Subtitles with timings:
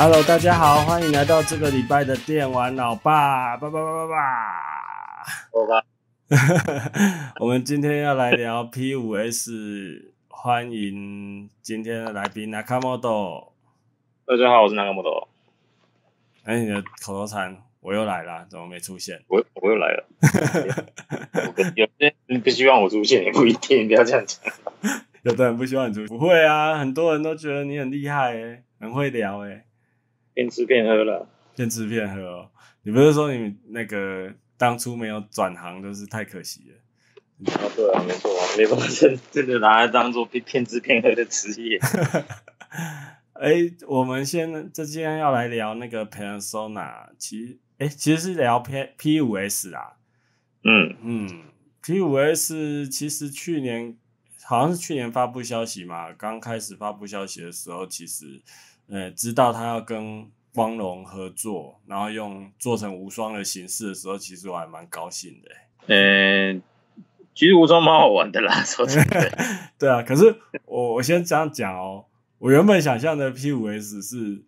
[0.00, 5.24] Hello，大家好，欢迎来到这个礼拜的电玩老爸，爸爸爸爸爸。
[5.50, 5.82] 我爸。
[7.40, 13.48] 我们今天要来聊 P 五 S，欢迎今天的来宾 Nakamoto。
[14.24, 15.26] 大家好，我是 Nakamoto。
[16.44, 19.20] 哎，你的口头禅我又来了，怎么没出现？
[19.26, 20.06] 我我又来了。
[21.74, 24.40] 有些人不希望我出现，也不一定，不要这样讲。
[25.22, 29.64] 有的人不希望你出现，不会啊，很多人都觉得你很厉害，哎，很会聊，哎。
[30.38, 32.50] 骗吃骗喝了，骗吃骗喝哦！
[32.84, 37.52] 你不是说你那个当初没有转行，就是太可惜了？
[37.52, 41.76] 啊，对啊，没错啊，没办法，真真的拿来当做骗骗吃骗喝的职业。
[43.32, 49.96] 哎、欸，我们先，这今天要来聊那个 Persona，其实，哎、欸，其实是聊 P P 五 S 啦。
[50.62, 51.42] 嗯嗯
[51.82, 53.96] ，P 五 S 其实去年
[54.44, 58.40] 好像是去年发布消息嘛，刚开始发布消息的时候，其实。
[58.90, 65.48] 呃，知道他要跟光荣合作，然后用做成无双的形式的时候，其实我还蛮高兴的。
[65.86, 66.60] 嗯，
[67.32, 69.38] 其实无双蛮好玩的啦，说真的。
[69.78, 70.34] 对啊，可是
[70.64, 72.06] 我我先这样讲哦，
[72.40, 74.42] 我原本想象的 P 五 S 是，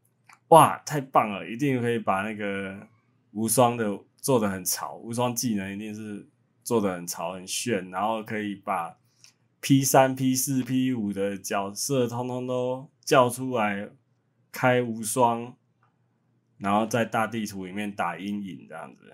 [0.49, 2.89] 哇，太棒了，一定可以把那个
[3.31, 6.27] 无双的做得很潮，无双技能一定是
[6.65, 8.97] 做得很潮很炫，然后可以把
[9.61, 13.91] P 三、P 四、P 五的角色通通都叫出来。
[14.53, 15.55] 开无双，
[16.61, 19.13] 然后在大地图里面打阴影这样子，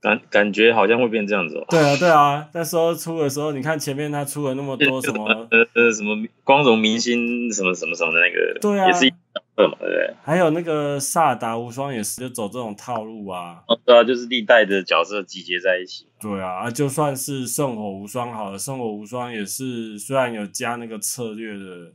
[0.00, 1.66] 感感觉好像会变这样子哦。
[1.68, 10.14] 对啊，对啊，那时候出的时候，你看前面他出了那么多什么 呃呃什么光荣明星什么什么什么的那个，对啊，也是一个嘛，对不对？
[10.22, 13.62] 还有那个萨达无双也是就走这种套路啊。
[13.66, 16.06] 哦，对啊，就是历代的角色集结在一起。
[16.20, 21.92] 对啊，就算是圣火无双好了，圣火无双也是虽然有加那个策略的。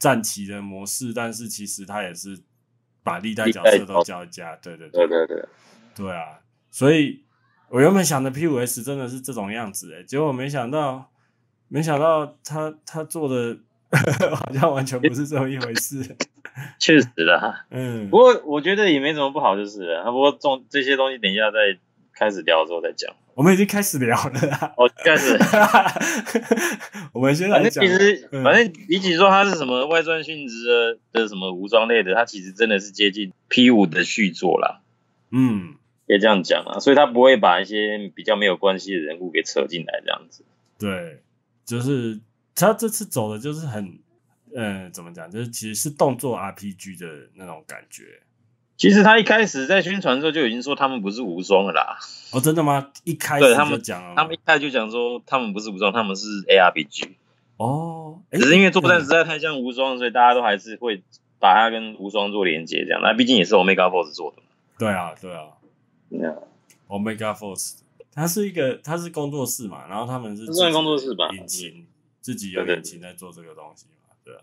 [0.00, 2.34] 战旗的模式，但是其实它也是
[3.02, 5.26] 把历代角色都叫加，对对对对。
[5.26, 5.46] 对
[5.96, 6.40] 对，啊，
[6.70, 7.24] 所以
[7.68, 11.10] 我原本想的 P 五 S 真的是这种样子诶，结果没想到，
[11.68, 13.58] 没想到他他做的
[14.34, 16.16] 好像完全不是这么一回事，
[16.78, 21.78] 确实啦， 嗯，不过我觉得也没什么不好，就是了，不过这这些东西等一下再
[22.14, 23.14] 开始聊的时候再讲。
[23.34, 24.74] 我们已经开始聊了啦。
[24.76, 25.38] 哦，开始。
[27.12, 34.82] 我们现在反正其实，嗯、反正比起说它是什么外传性质的的什么武装类的，它其实真的是接近 P 五的续作啦。
[35.30, 35.74] 嗯，
[36.06, 36.80] 可以这样讲啊。
[36.80, 40.44] 所以它不会把一些比较没有关系的人物给扯进来这样子。
[40.78, 41.22] 对，
[41.64, 42.20] 就是
[42.54, 43.98] 他这次走的就是很，
[44.54, 45.30] 嗯，怎么讲？
[45.30, 48.20] 就是其实是动作 RPG 的那种感觉。
[48.80, 51.98] 其实他一开始在宣传的时候就已经说他们不是无双了啦。
[52.32, 52.90] 哦，真的吗？
[53.04, 53.54] 一开始。
[53.54, 57.10] 他们讲，他们一开始就讲说他们不是无双，他们是 ARPG。
[57.58, 61.02] 哦，只是因为作战实在太像无双，所以大家都还是会
[61.38, 63.02] 把它跟无双做连接，这样。
[63.02, 64.38] 那毕竟也是 Omega Force 做的。
[64.78, 65.48] 对啊，对啊。
[66.88, 67.80] Omega Force，
[68.14, 71.86] 它是一个，它是工作室嘛，然后他们是算工作室吧，引擎
[72.22, 74.40] 自己有引擎在做这个东西嘛，对啊。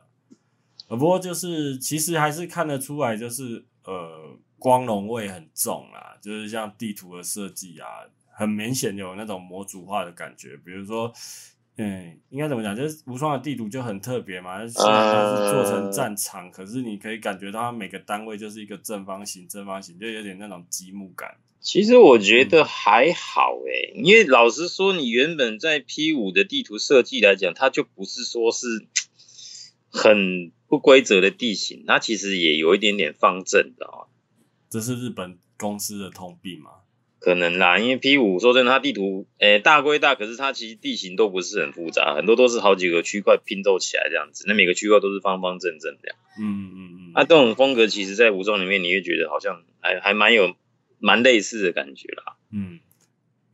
[0.89, 3.65] 不过就是其实还是看得出来，就是。
[3.87, 7.87] 呃，光荣味很重啦，就是像地图的设计啊，
[8.33, 10.57] 很明显有那种模组化的感觉。
[10.57, 11.13] 比如说，
[11.77, 12.75] 嗯，应该怎么讲？
[12.75, 21.37] 就是无双的地图就很特别嘛，虽然它是做成战场，可是你可以感觉到它每个单位就是一个正方形，正方形就有点那种积木感。
[21.61, 28.67] 其实我觉得还好诶、欸，因为老实说，你原本在 P 五的地图设计来讲，它就不是说是
[29.89, 30.51] 很。
[30.67, 34.07] 不规则的地形，它其实也有一点点方正的哦。
[34.69, 36.71] 这是日本公司的通病吗？
[37.19, 46.17] 可能啦，因为 P 五说真的，它地图诶、欸、大归大，可是它其实地形都不是很复杂，很多都是好几个区块拼凑起来这样子，那每个区块都是方方正正这样。
[46.39, 47.11] 嗯嗯嗯。
[47.15, 50.55] 那、啊、这种风格，其实在无双里面，你会觉得好像还还蛮有
[50.99, 52.37] 蛮类似的感觉啦。
[52.51, 52.79] 嗯，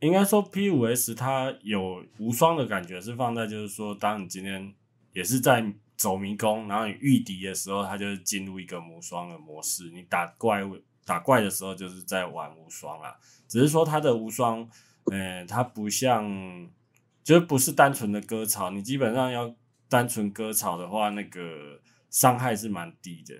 [0.00, 4.74] 应该说 P 五 S 它有无双的感觉，是放在就是说，当你今天
[5.12, 5.72] 也是在。
[5.96, 9.90] 走迷宫，然后你御敌的时候，它就是进入一个无双的模式。
[9.90, 13.16] 你打怪物、打怪的时候，就是在玩无双啦。
[13.48, 14.68] 只是说它的无双，
[15.12, 16.68] 呃，它不像，
[17.22, 18.70] 就是不是单纯的割草。
[18.70, 19.54] 你基本上要
[19.88, 21.80] 单纯割草的话，那个
[22.10, 23.34] 伤害是蛮低的。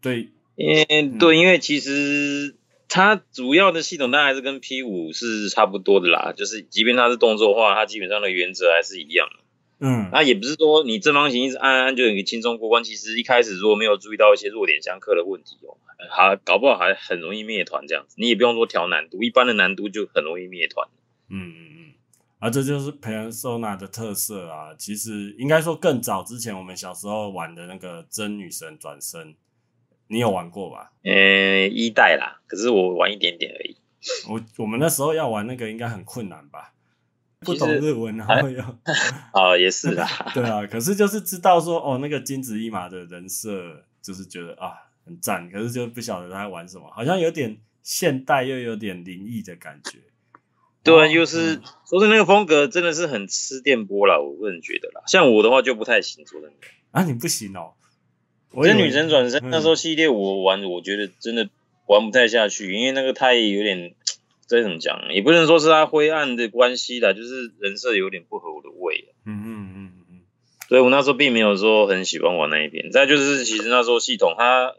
[0.00, 2.56] 对，嗯，对，因为其实
[2.88, 6.32] 它主要的系统，当然还是跟 P 五是差不多的啦。
[6.34, 9.44] 就是即便它是动作化，它基本上的原则还是一样的。
[9.80, 12.82] 嗯，那也不是说你正方形一直按按就可以轻松过关。
[12.82, 15.76] 其实一开始如果没有注意到一些弱点相克的问题哦，
[16.10, 18.16] 还搞不好还很容易灭团这样子。
[18.18, 20.88] 你也不用说调难度，一般的难度就很容易灭团。
[21.28, 21.94] 嗯嗯嗯，
[22.40, 24.74] 啊，这就是 Persona 的特色啊。
[24.76, 29.36] 其实应该说更早之前，我们小时候玩的那个真女神转身，
[30.08, 30.92] 你有玩过吧？
[31.04, 33.76] 呃，一代啦，可是我玩一点点而已。
[34.28, 36.72] 我我们那时候要玩那个应该很困难吧？
[37.40, 38.60] 不懂日文然后又
[39.32, 40.06] 啊， 也是啦。
[40.34, 44.72] 对啊，可是就是知道说哦，那个金子一马的人设就是觉得啊
[45.06, 49.98] 很赞，可是就不晓得他在玩什么，好像有点现代又有点灵异的感觉。
[50.82, 55.02] 对啊，就是、嗯、说是那个风格真的是很吃电波啦，我个人觉得啦。
[55.06, 56.56] 像我的话就不太行，说真的。
[56.90, 57.74] 啊，你不行哦。
[58.50, 61.48] 我觉得女神转身那时候系列我玩，我觉得真的
[61.86, 63.94] 玩不太下去，因为那个太有点。
[64.48, 65.12] 这怎么讲？
[65.12, 69.14] 也不能说是他灰暗的关系啦，就是人设有点不合我的胃。
[69.26, 70.20] 嗯嗯嗯嗯，
[70.68, 72.90] 所以我那时候并没有说很喜欢玩那一边。
[72.90, 74.74] 再就是，其实那时候系统它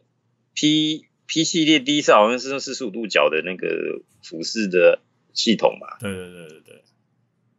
[0.55, 4.99] P P 系列第一次好像是用四十五度角的那个俯视的
[5.33, 5.97] 系统吧？
[6.01, 6.83] 对对对对对，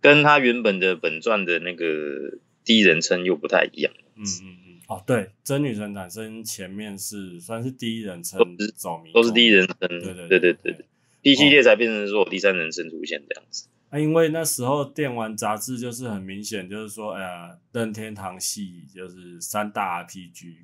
[0.00, 1.84] 跟他原本的本传的那个
[2.64, 3.92] 第一人称又不太一样。
[4.16, 8.40] 嗯嗯嗯，哦对，真女神转生前面是算是第一人称
[8.76, 9.76] 走迷，都是第一人称。
[9.78, 10.84] 对对对对对。
[11.22, 13.69] 对 D 系列才变成说第三人称出现这样子。
[13.90, 20.44] 啊，因为那时候电玩杂志就是很明显，就是说，哎呀，任天堂系就是三大 RPG，《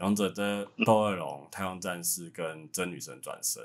[0.00, 3.62] 勇者的斗恶龙》、《太空战士》跟《真女神转生》。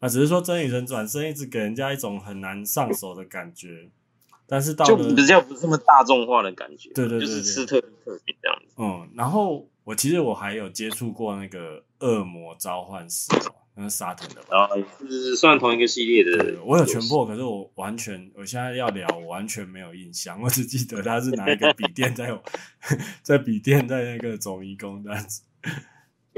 [0.00, 3.88] 那只是说，《真女神转生》一直给人家一种很难上手的感觉，
[4.46, 6.90] 但是到了就比较不是这么大众化的感觉。
[6.94, 8.74] 对对对，对，就是吃特特别这样子。
[8.76, 13.32] 嗯，然后我其实我还有接触过那个《恶魔召唤师》。
[13.74, 14.64] 那是沙腾的吧？
[14.64, 14.68] 啊，
[15.08, 16.58] 是算同一个系列的。
[16.64, 20.40] 我有全破，可是我完全，我现在要聊，我完全没有印象。
[20.42, 22.36] 我只记得他是拿一个笔电在
[23.22, 25.42] 在笔电在那个走迷宫这样子。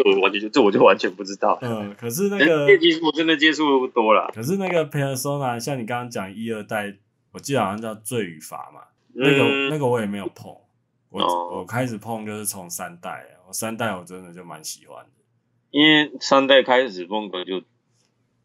[0.05, 1.59] 我完全就这我就完全不知道。
[1.63, 2.67] 嗯，可是 那个
[3.05, 4.31] 我真的接触不多了。
[4.35, 6.95] 可是那个 Persona，像你刚刚讲一二代，
[7.33, 8.81] 我记得好像叫罪与罚嘛。
[9.15, 10.51] 那个、嗯、那个我也没有碰。
[11.11, 15.22] 我、哦、我开始碰就是从三代，我三代我真的就蛮喜欢的。
[15.73, 17.63] 因为三代开始风格就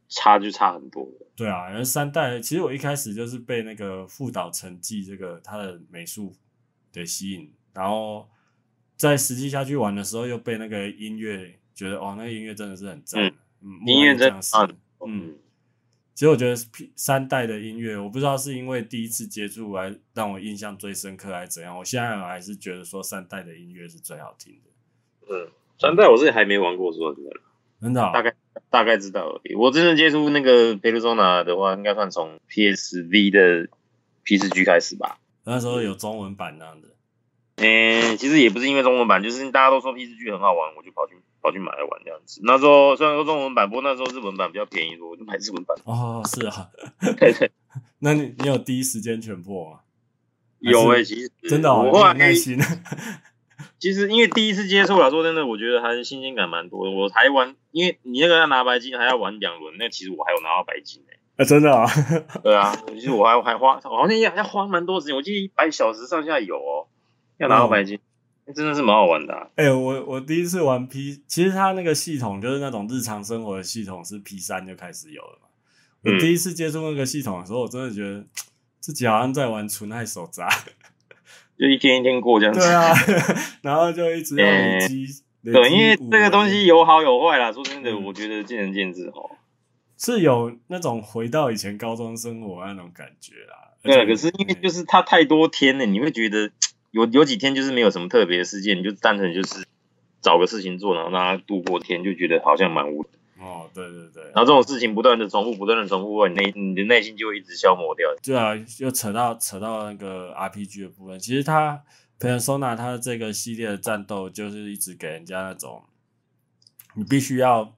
[0.08, 1.08] 差就差很多。
[1.36, 6.34] 对啊，因为三代其实我一开始就是被那个富岛成纪这个他的美术
[6.92, 8.28] 给吸引，然后
[8.96, 13.22] 在实际下去玩的时候又被那个音乐觉得哦，那个音乐真的是很赞。
[13.62, 14.40] 嗯，音乐真的
[15.06, 15.36] 嗯，
[16.16, 16.56] 其实我觉得
[16.96, 24.72] 三代的音乐，我不知道是因为第一次接触来让我印象最深刻还是怎样，我现在还是觉得说三代的音乐是最好听的。
[25.30, 25.52] 嗯。
[25.80, 27.32] 三代我自己还没玩过，说真的，
[27.82, 28.34] 真的、哦，大概
[28.70, 29.56] 大概知道而已。
[29.56, 33.70] 我真正接触那个 Persona 的话，应该算从 PSV 的
[34.26, 35.20] PSG 开始吧。
[35.44, 36.88] 那时候有中文版那样的。
[37.58, 42.42] 诶、欸，其实也不是因为中文版，就是大家都说 PSG 很好玩，我就跑去跑去买来玩这样子。
[42.44, 45.76] 那时候虽然说中文版，不过那时候日文版比较便宜，我就买日文版。
[45.86, 46.70] 哦，是啊，
[47.18, 47.52] 对 对。
[48.00, 49.80] 那你你有第一时间全破吗？
[50.60, 52.60] 有诶、欸，其实真的、哦，我很耐心。
[53.80, 56.92] 其实因为第一次接触来说真的，我觉得还是新鲜感蛮多的。
[56.92, 61.44] 我还玩，因为你那个要拿白金，还要玩两轮，那其实我还有拿到白金呢、欸。
[61.44, 61.86] 啊，真的啊？
[62.44, 66.88] 对啊，其实我还还花，好像要要花蛮多时间，我记得一百小时上下有哦，
[67.38, 68.00] 要拿到白金，
[68.46, 69.48] 嗯、真的是蛮好玩的、啊。
[69.56, 75.48] 哎、欸，我我第一次玩 P，其实它那个系统就是那种日常生活的系统，是 P 三就开始有了嘛。
[76.04, 78.24] 我第一次接触那个系统的时候，我真的觉得
[78.80, 80.48] 自己好像在玩纯爱手札。
[81.58, 82.94] 就一天一天过这样子，对啊，
[83.64, 85.06] 然后就一直要累积，
[85.46, 87.52] 欸、对，因为这个东西有好有坏啦。
[87.52, 89.32] 说真的，我觉得见仁见智哦。
[89.98, 93.74] 是有那种回到以前高中生活那种感觉啦。
[93.82, 96.52] 对，可是因为就是它太多天了，你会觉得
[96.92, 99.66] 有有几天就是没有什么特别的事件，你就单纯就是
[100.22, 103.10] 找个事情做，然后让它度过天，就觉得好像蛮无聊。
[103.40, 108.10] 哦，对对对，然后这种事情不断的重复，不断的重复，你内你的内心就会一直消磨掉。
[108.24, 111.20] 对啊，又扯到扯到那个 RPG 的部分。
[111.20, 111.84] 其实它
[112.20, 115.84] Persona 它的这个系列的战斗，就是一直给人家那种，
[116.96, 117.76] 你必须要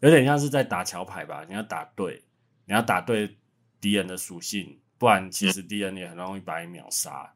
[0.00, 1.44] 有点像是在打桥牌吧？
[1.46, 2.22] 你要打对，
[2.64, 3.36] 你要打对
[3.80, 7.34] 敌人的属性，不然其实敌人也很容易把你秒杀。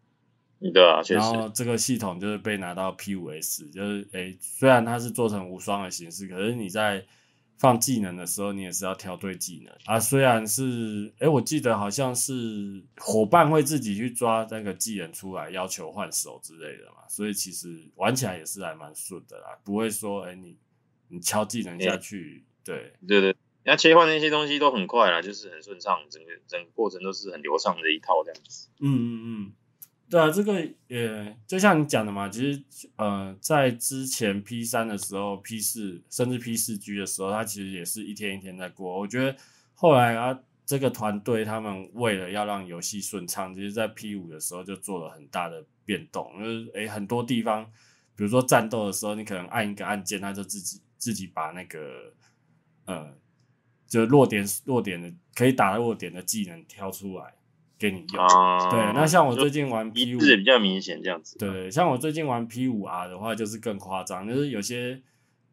[0.73, 1.15] 对啊，确实。
[1.21, 7.05] 然后这个系统就是被拿到 P 五 S，就是诶，虽然它是做成无双的形式，可是你在
[7.59, 9.99] 放技能的时候，你也是要挑对技能啊。
[9.99, 17.09] 虽然是，哎、欸，我记得好像是伙伴会自己去抓那个技能出来，要求换手之类的嘛。
[17.09, 20.57] 所以其实玩起来也是还蛮顺的啦，不会说，哎、欸，你
[21.09, 28.69] 你敲技能下去，欸、对对对，那切换那些东西都很快啦，就是很顺畅，整个整个过程都是很流畅的一套这样子。
[28.81, 29.53] 嗯嗯嗯。
[30.09, 32.63] 对啊，这个也就像你讲的嘛，其实
[32.95, 38.99] 呃，在之前 P 三的时候，P 四甚至 P 四 G 的时候，它其实也是一天一天在过。
[39.01, 39.37] 我觉得
[39.75, 47.65] 后来啊，这个团队他们为了要让游戏顺畅，其实，在 P 五的时候就做了很大的变动，就是诶很多地方，
[48.15, 52.13] 比如说战斗的时候，你可能按一个按键，它就自己自自己把那个
[52.85, 53.13] 呃，
[53.89, 57.35] 就弱点弱点的可以打弱点的技能挑出来
[57.79, 58.25] 给你用。
[58.25, 61.39] 啊、对，那像我最近玩 P 五是比较明显这样子。
[61.39, 65.01] 对，像我最近玩 P 五 R 的话，就是更夸张，就是有些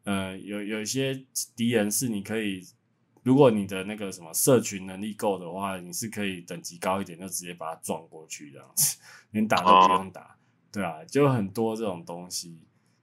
[0.03, 1.24] 呃有有一些
[1.56, 2.62] 敌人是你可以。
[3.25, 8.98] 如果你的那个什么社群能力够的话，你是可以等级高一点，就直接把它撞过去这样子，
[9.32, 10.36] 连打都不用打，哦、
[10.74, 12.60] 对啊，就很多这种东西，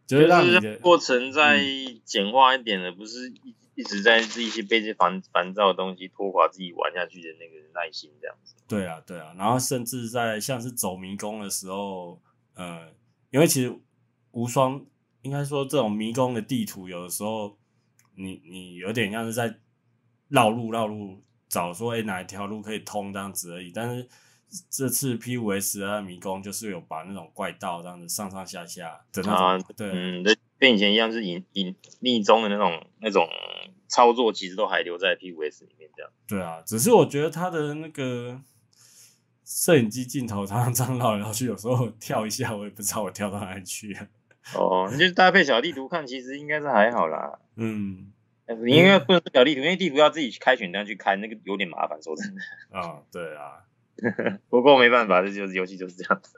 [0.06, 1.64] 就是让你的过程再
[2.04, 8.54] 简化一点的，嗯、不是一一直在这一些被这烦烦躁的东西拖垮自己玩下去的那个耐心这样子。
[8.68, 12.20] 对啊，对啊，然后甚至在像是走迷宫的时候，
[12.54, 12.92] 呃，
[13.30, 13.76] 因为其实
[14.30, 14.84] 无双
[15.22, 17.58] 应该说这种迷宫的地图，有的时候
[18.14, 19.58] 你你有点像是在。
[20.32, 23.72] 绕路绕路找说，哎、欸，哪一条路可以通这样子而已。
[23.74, 24.08] 但是
[24.70, 30.22] 这次 P 五 S 的迷宫就是有把那种怪道这样子上上下下的那种，啊、对，嗯，
[30.56, 33.28] 跟以前一样是隐隐逆中的那种那种
[33.90, 36.10] 操作，其实都还留在 PVS 里面这样。
[36.26, 38.40] 对啊，只是我觉得它的那个
[39.44, 43.94] 摄影机镜头常常这样绕来绕去，有时候跳一下，我也不知道我跳到哪里去。
[44.54, 47.38] 哦，你就搭配小地图看，其实应该是还好啦。
[47.56, 48.12] 嗯。
[48.64, 52.02] 你应该不能是小地图，因为地图要自己开选单去开，那个有点麻烦。
[52.02, 52.42] 说真的。
[52.70, 53.62] 啊、哦，对啊。
[54.50, 56.36] 不过没办法，这就是游戏就是这样子。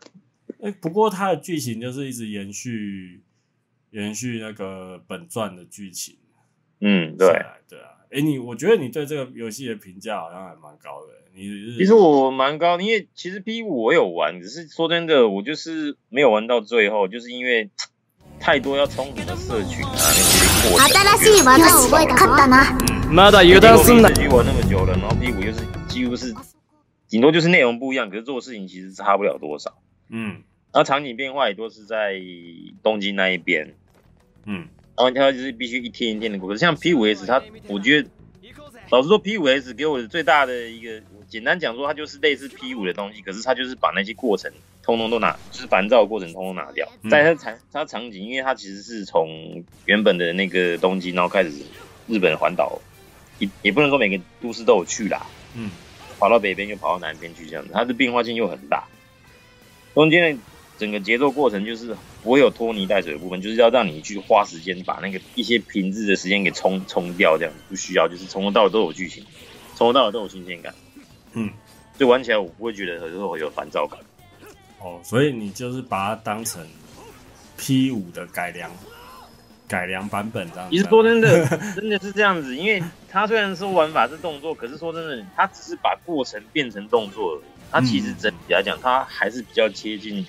[0.61, 3.23] 哎、欸，不过它的剧情就是一直延续，
[3.93, 6.19] 延续那个本传的剧情。
[6.82, 7.28] 嗯，对，
[7.70, 7.90] 对啊。
[8.12, 11.14] 哎、欸，你我觉得你对这个游戏的评价好像还蛮高的。
[11.34, 17.70] 你其实我蛮高，因为其实 P 五我有玩，只是说真的，我就是没有玩到最后，就是因为。
[18.40, 20.88] 太多要冲突的社群啊，那些过程。
[20.88, 22.78] 新しい技を覚えたな。
[23.10, 24.10] まだ油断すんな。
[24.30, 26.36] 玩那么久了，然后 P 五又是几乎是
[27.10, 29.82] 顶多就是内容不一样，可是做事情其实差不了多少。
[30.10, 30.44] 嗯。
[30.72, 32.22] 然后场景变化也都是在
[32.84, 33.74] 东京那一边。
[34.46, 34.68] 嗯。
[34.97, 36.49] 然后它就是必须一天一天的过。
[36.49, 38.09] 可是像 P 五 S，它我觉得
[38.91, 44.53] 老实说，P 五 S 给我的最大的一个简单讲说，它就是类似 P 五的东西，可是它就是把那些过程。
[44.85, 46.91] 通通都拿，就是烦躁的过程通通拿掉。
[47.09, 51.53] 在它场它场景，因为它其实是从原本的那个东京，然后开始
[52.09, 52.81] 日本环岛，
[53.39, 55.25] 也也不能说每个都市都有去啦。
[55.55, 55.71] 嗯，
[56.19, 58.83] 跑到北边又跑到南边去这样子，它的变化性又很大。
[59.95, 60.43] 中间的
[60.83, 69.25] 整个节奏过程就是不会有拖泥带水的部分，就是要让你去花时间把那个一些平日的时间给冲冲掉，这样不需要，就是从头到尾都有剧情，
[69.77, 70.75] 从头到尾都有新鲜感。
[71.35, 71.49] 嗯，
[71.97, 74.01] 所以玩起来我不会觉得有时候有烦躁感。
[74.81, 76.67] 哦，所以你就是把它当成
[77.57, 78.69] P 五的改良
[79.69, 80.77] 改良版本这样子。
[80.77, 81.47] 其实说真的，
[81.77, 87.43] 真的是这样子，因为他虽然说玩法是动作，可是说真的，他只是把过程变成动作而已。
[87.75, 90.27] 它其实整体来讲，他还是比较接近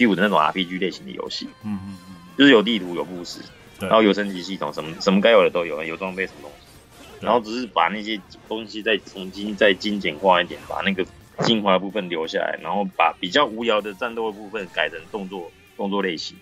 [0.00, 1.46] P 五的那种 RPG 类型的游戏。
[1.62, 3.40] 嗯嗯嗯，就是有地图、有故事，
[3.78, 11.04] 对然后有升级系统，什么什么该有的都有，有装备什么东西，然后只是把那些东西再重新再精简化一点，把那个。
[11.42, 16.36] 精华部分留下来，然后把比较无聊的战斗的部分改成动作动作类型。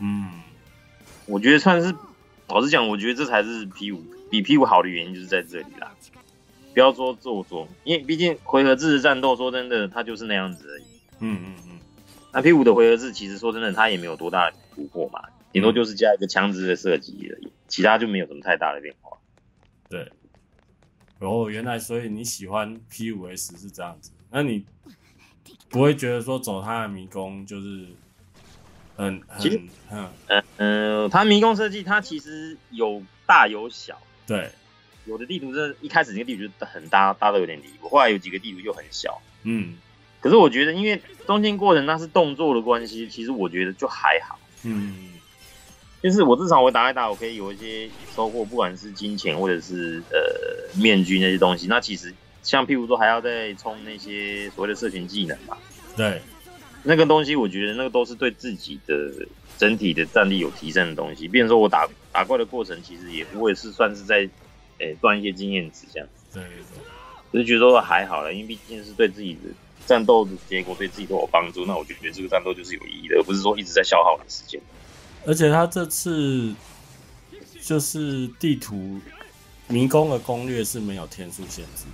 [0.00, 0.28] 嗯，
[1.26, 1.94] 我觉得算是，
[2.48, 5.92] 老实讲，我觉得这才是 P 五比 P 五好的原因就是在这里啦。
[6.72, 10.84] 不要说做作，因为毕竟回合制的战斗，说真的，它就是那样子而已。
[11.20, 11.78] 嗯嗯嗯。
[12.34, 15.22] 那 P 五的回合制，其实说真的，它也没有多大的突破嘛，
[15.52, 19.16] 顶多就是加一个枪支的设计而已，其他就没有什么太大的变化。
[19.88, 20.10] 对。
[21.20, 24.10] 哦，原来所以你喜欢 P 五 S 是这样子。
[24.30, 24.66] 那你
[25.70, 27.86] 不会觉得说走它的迷宫就是
[28.96, 29.52] 很很
[29.90, 34.50] 嗯嗯嗯，他迷宫设计它其实有大有小，对，
[35.06, 39.78] 有的地图是一开始那个地图就很大，大到有点离谱，后来有几个地图就很小，嗯，
[40.24, 45.10] 可是我觉得因为中间过程那是动作的关系，其实我觉得就还好，嗯，
[46.02, 52.12] 就是我至少我打一打，我可以有一些收获，不管是金钱或者是呃面具那些东西，那其实。
[52.42, 55.56] 像譬如说还要再充那些所谓的社群技能嘛，
[55.96, 56.20] 对，
[56.82, 58.94] 那个东西我觉得那个都是对自己的
[59.56, 61.26] 整体的战力有提升的东西。
[61.26, 64.28] 比如说我打打怪的过程，其实也不会是算是在
[64.76, 66.38] 诶赚、欸、一些经验值这样子。
[66.38, 66.52] 对，对，
[67.32, 69.48] 就是觉得说还好了，因为毕竟是对自己的
[69.86, 71.64] 战斗的结果对自己都有帮助。
[71.66, 74.60] 那我就觉得这个战斗就是有意义的，而不是说一直在消耗的时间。
[75.26, 76.54] 而且他这次
[77.60, 79.00] 就是地图
[79.68, 81.90] 迷宫的攻略是没有天数限制的。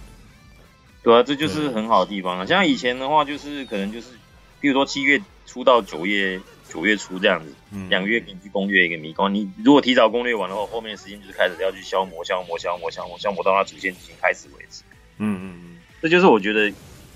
[1.02, 2.44] 对啊，这就是很好的地方啊。
[2.44, 4.08] 像以前的话，就是可能就是，
[4.60, 7.54] 比如说七月初到九月九月初这样子，
[7.88, 9.32] 两个月给你去攻略一个迷宫。
[9.32, 14.82] 你如果提早攻略完的话，后面的时间就是开始要去消磨、消磨、消磨、消磨、消磨到它主线剧情开始为止。
[15.16, 16.70] 嗯嗯嗯，这就是我觉得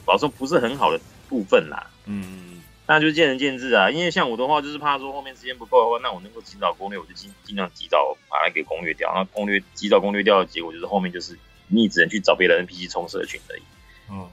[0.06, 1.90] 老实说不是很好的部分啦。
[2.06, 3.90] 嗯那就见仁见智啊。
[3.90, 9.10] 因为像我的话，就是怕说后面时间不够的话，那我能够尽早攻略，我就尽尽量及早把它给攻略掉。
[9.14, 13.62] 那攻略及早攻略掉的结果，就是后面就是你只能去找别的 NPC 冲社群而已。
[14.10, 14.28] 嗯，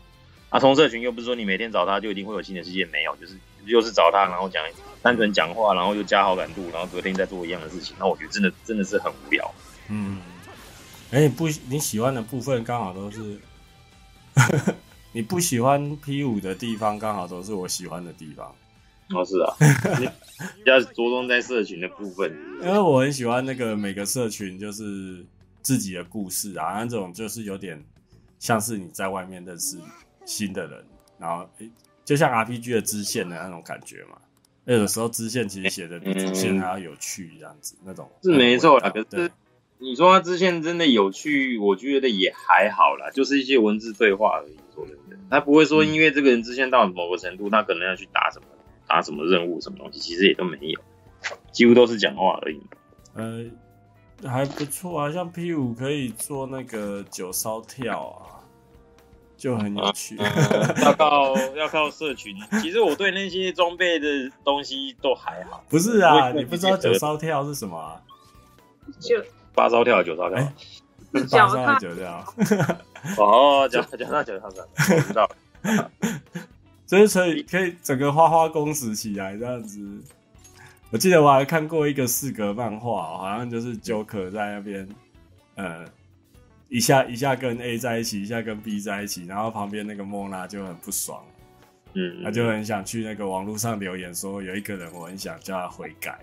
[0.49, 4.61] 啊，冲社群又不是说你每天找他就一定会有新的世界，没有，就是又是找他，然后讲
[5.01, 7.95] 单纯讲话，然后又加好感度，然后隔天再做一样的事情。
[7.97, 9.49] 那我觉得真的真的是很无聊。
[9.87, 10.19] 嗯，
[11.11, 13.39] 哎、欸，不，你喜欢的部分刚好都是。
[15.13, 18.55] 你不喜欢 P 五的地方，刚好都是我喜欢的地方。
[19.13, 19.53] 哦，是啊，
[20.57, 22.31] 比较着重在社群的部分？
[22.61, 25.25] 因为我很喜欢那个每个社群就是
[25.61, 27.83] 自己的故事啊，那种就是有点
[28.39, 29.77] 像是你在外面认识
[30.25, 30.85] 新的人，
[31.19, 31.69] 然后诶，
[32.05, 34.17] 就像 RPG 的支线的那种感觉嘛。
[34.63, 38.89] 有的时候支线其实写的比主线还要有趣，这样子、嗯、那种是没错啦。
[38.91, 39.29] 可是
[39.79, 44.55] 你说它支线真的有趣，我觉得也还好啦，就是一些文字对话而已。
[44.73, 48.45] 说真的，他不会说因为这个人支线到某个程度，他可能要去打什么
[48.87, 50.79] 打什么任务什么东西，其实也都没有，
[51.51, 52.61] 几乎都是讲话而已。
[53.13, 58.43] 呃，还不错啊，像 P 五可以做那个九烧跳啊，
[59.37, 60.15] 就很有趣。
[60.81, 62.35] 要靠要靠社群。
[62.61, 64.07] 其实我对那些装备的
[64.43, 65.63] 东西都还好。
[65.69, 68.01] 不是啊，你不知道九烧跳是什么啊？
[68.99, 69.15] 就
[69.53, 70.37] 八烧跳，九烧跳。
[70.37, 70.53] 欸
[71.27, 72.33] 脚踏九跳，
[73.17, 75.29] 哦，脚脚踏九跳的，我知道。
[76.87, 79.79] 所以所以可以整个花花公子起来这样子。
[80.89, 84.89] 我记得我还看过一个四格漫画，好像就是 Joker 在那边，
[85.55, 85.85] 呃，
[86.67, 91.23] 一下一下跟 A 在一起，一下跟 B 在一起，然后旁边那个莫娜就很不爽，
[91.93, 96.19] 嗯，他就很想去那个网络上留言说，有一个人我很想叫他悔改。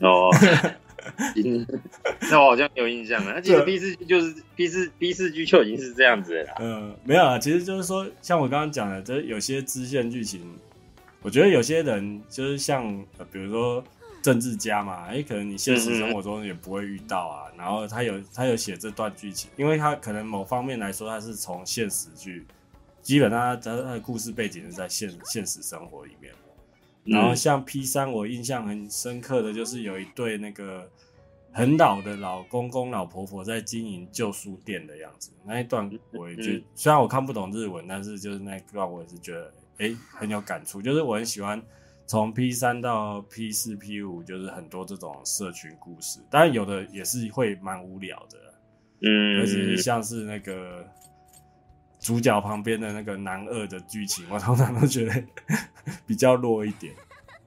[0.00, 0.30] 哦。
[2.30, 3.34] 那我好像有印象了。
[3.34, 6.54] 那其实 B 四 G 就是 B 四 B 四 G 就已经是这样子了啦。
[6.60, 10.58] 嗯，没有啊，其实就是说，像我刚刚讲的，这有些支线剧情，
[11.20, 12.84] 我觉得有些人就是像，
[13.18, 13.84] 呃，比如说
[14.22, 17.50] 政治家嘛，哎、欸，可能你现实生活中也不会遇到啊。
[17.52, 22.46] 嗯、然后他有他有写这段剧情，因为他可能某方面来说，他是从现实去，
[23.02, 26.32] 基本上他他的故事背景是在现现实生活里面。
[27.04, 30.90] 然后像 P 三，我印象很深刻的就是有一对那个
[31.52, 36.54] 很老的老公公老婆婆在经营旧书店的样子，那一段我也觉。
[36.54, 41.62] 得，虽然我看不懂日文，但是就是那一段我也是觉得哎很有感触，就是我很喜欢
[42.06, 48.38] 从 P 三到 P 四 P 五，就是很多这种社群故事，当然有的也是会蛮无聊的，
[49.02, 50.84] 嗯，尤其是像是那个。
[52.04, 55.24] 主角旁边的那个男二的剧情， 我通常都觉得
[56.06, 56.94] 比较弱一点。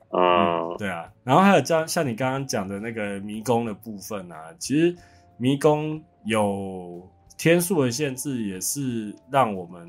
[0.10, 1.08] 嗯，对啊。
[1.24, 4.96] 然后还有像像你刚刚讲的那个迷宫的部分啊，其实
[5.38, 9.88] 迷宫有天数的限制，也是让我们，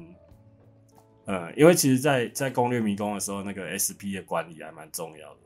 [1.25, 5.41] 呃，因为其实在，在在攻略迷宫的时候，那个 SP 的管理还蛮重要的。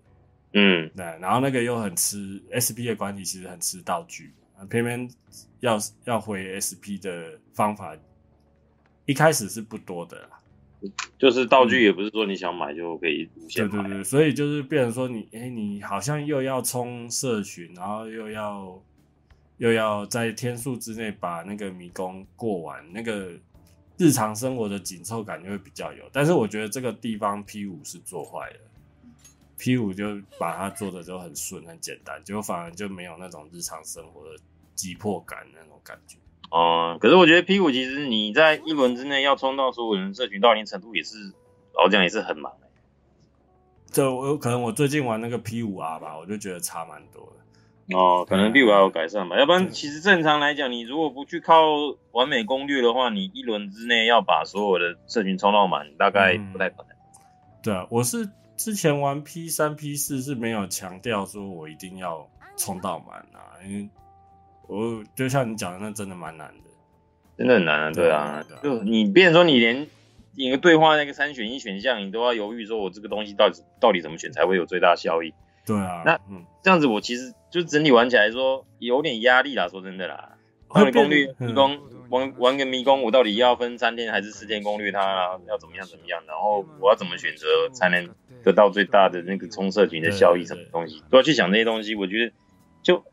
[0.54, 1.04] 嗯，对。
[1.20, 4.34] 然后那个又很吃 SP 的管理，其实很吃道具，
[4.68, 5.08] 偏偏
[5.60, 7.94] 要要回 SP 的方法。
[9.12, 10.40] 一开始是不多的啦，
[11.18, 13.70] 就是道具也不是说你想买就可以无限买。
[13.70, 18.82] 对对对，所以就是变成说你，哎、欸，你好像又要冲社群，然后又要
[19.58, 23.32] 又要在天数之内把那个迷宫过完，那个
[23.98, 26.08] 日常生活的紧凑感就会比较有。
[26.10, 28.56] 但是我觉得这个地方 P 五是做坏了
[29.58, 34.40] ，P 五就把它做的就很顺很简单，结果反而就没有那种日常生活的
[34.74, 36.16] 急迫感那种感觉。
[36.52, 41.32] 哦、嗯，可是我觉得 P 五其实你在一轮之内要冲到所有人社群到一定程度也是，
[41.74, 42.68] 老实讲也是很忙的。
[43.90, 47.96] 就我可能我最近玩那个 P 五 R 吧，我就觉得差蛮多的。
[47.96, 51.62] 哦，可能 P 五 R 有改善吧，要不然其实正常来讲，你如果不去靠
[52.10, 56.88] 完美攻略的话，你一轮之内要把所有的社群冲到满，大概不太可能。
[56.90, 63.88] 嗯、对啊，我是之前玩 P 三 P 四是没有强调说我一定要冲到满啊，因为。
[64.72, 66.70] 我就像你讲的，那真的蛮难的，
[67.36, 69.86] 真的很难啊，对啊，对啊，就你变成说你连
[70.34, 75.34] 一个对话那个三选一选项，你都要犹豫，说我这个东西到底到底怎么选才会有最大效益？
[75.66, 80.38] 对啊，那嗯，这样子我其实就整体玩起来说有点压力啦，说真的啦。
[80.68, 85.38] 玩攻略迷宫，玩玩个迷宫，我到底要分三天还是四天攻略它啊？
[85.46, 86.22] 要怎么样怎么样？
[86.26, 88.08] 然后我要怎么选择才能
[88.42, 90.46] 得到最大的那个冲社群的效益？
[90.46, 92.32] 什么东西都要去想这些东西，我觉得
[92.82, 93.04] 就。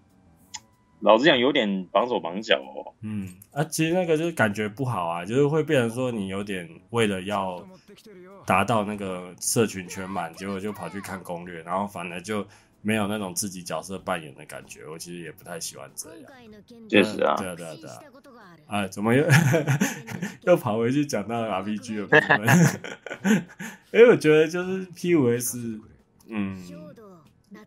[1.01, 2.93] 老实讲，有点绑手绑脚哦。
[3.01, 7.65] 嗯，啊，其实那个就是感觉不好啊，就是会变成说你有点为了要
[8.45, 12.45] 达到那个社群全满，结果就跑去看攻略，然后反而就
[12.81, 16.31] 没有那种自己角色扮演的感觉，我其实也不太喜欢这样。
[16.89, 17.99] 确实啊，对啊，对啊，对啊。
[18.67, 19.25] 哎，怎么又
[20.43, 23.43] 又跑回去讲到 RPG 的部分？
[23.93, 25.79] 因为我觉得就是 P 五 S，
[26.27, 26.61] 嗯。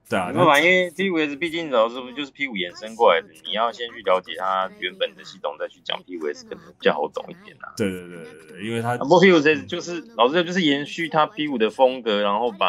[0.08, 7.72] 对啊，那因为 P 五 S 毕竟老师不就是 P 五衍生过来的，你要先去了解它原本的系统，再去讲 P 五 S 可能比较好懂一点啊。
[7.76, 12.68] 对对对对，因为它不过 P 五 S 就是老师就是延续它 P 五的风格，然后把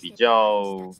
[0.00, 0.90] 比较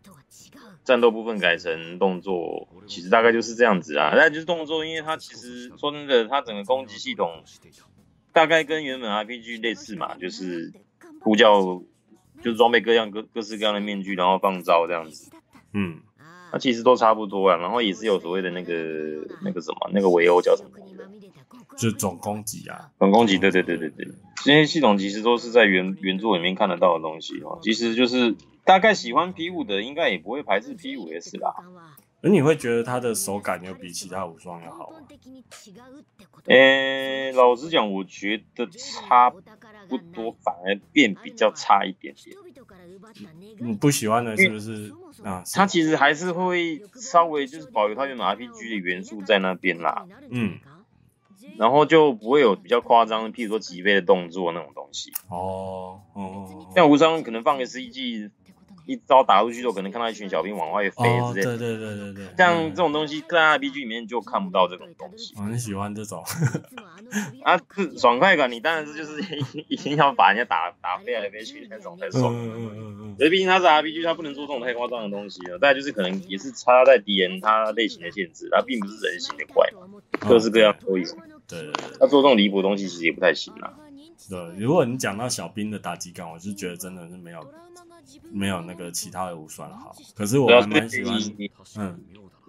[0.85, 4.13] 战斗部分改成动作，其实大概就是这样子啊。
[4.15, 7.43] 那就是动作，因为它其实说真的，它整个攻击系统
[8.33, 10.73] 大概跟原本 RPG 类似嘛，就是
[11.21, 11.63] 呼叫，
[12.43, 15.31] 就是装备各样各各式各样的面具，然后放招这样子。
[15.73, 16.01] 嗯，
[16.53, 18.75] 那其实都差不多啊，然后也是有所谓的那个
[19.43, 20.71] 那个什么那个围殴叫什么？
[21.77, 24.09] 就总攻击啊，总攻击，对对对对对，
[24.45, 27.61] 这些系统其实都是在原原作里面看得到的东西哦。
[27.63, 31.55] 其实就是大概喜欢 P 五的，应该也不会排斥 P 五 S 啦。
[32.21, 34.97] 而你会觉得它的手感有比其他无双要好吗？
[36.47, 39.41] 诶、欸，老实讲，我觉得差不
[40.13, 42.37] 多，反而变比较差一点点。
[43.59, 44.93] 你不喜欢的是不是
[45.23, 45.43] 啊？
[45.53, 50.07] 它其实还是会稍微就是保留它原本 RPG 的元素在那边啦。
[50.31, 50.59] 嗯，
[51.57, 55.13] 然后就不会有比较夸张，譬如说击飞的动作那种东西。
[55.29, 58.31] 哦哦，像无双可能放个 CG。
[58.89, 61.53] 一招打出去就可能看到一群小兵往外飞之类的。
[61.53, 65.35] 哦，对对对对对，像这种东西在 RPG 里面就看不到这种东西。
[65.37, 66.25] 我很喜欢这种。
[67.43, 69.23] 啊，是爽快感，你当然是就是
[69.69, 72.35] 一定要把人家打打飞来飞去那种才爽。
[72.35, 73.17] 嗯嗯嗯嗯。
[73.19, 75.59] 所以毕竟它是 RPG，它不能做这种太夸张的东西了。
[75.59, 79.69] 再就是可能也是插在敌人它类型的限制，它并不是人形的怪，
[80.19, 81.05] 各式各样都有。
[81.47, 81.85] 对对对。
[82.01, 83.75] 他做这种离谱的东西其实也不太行啊。
[84.29, 87.41] 对，如果你讲到小兵的打击感，我是觉得真的是没有。
[88.33, 91.19] 没有那个其他的无双好，可是我还蛮喜欢，
[91.77, 92.01] 嗯，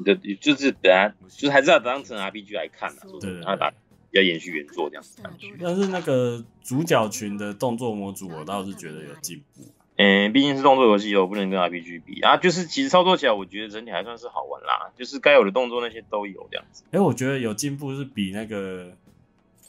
[0.06, 3.74] 就就是等下，就是还是要当成 RPG 来看的，对对，对
[4.12, 5.54] 要延续原作这样子感觉。
[5.62, 9.64] 但是那个主角群的动作模组，我倒是觉得有进步。
[9.98, 12.38] 嗯，毕竟是动作游戏我，不能跟 RPG 比啊。
[12.38, 16.84] 就是其实操作起来，我觉得整体还算是好玩啦，就是该有的动作那些都有这样子。
[16.92, 18.96] 哎，我觉得有进步是比那个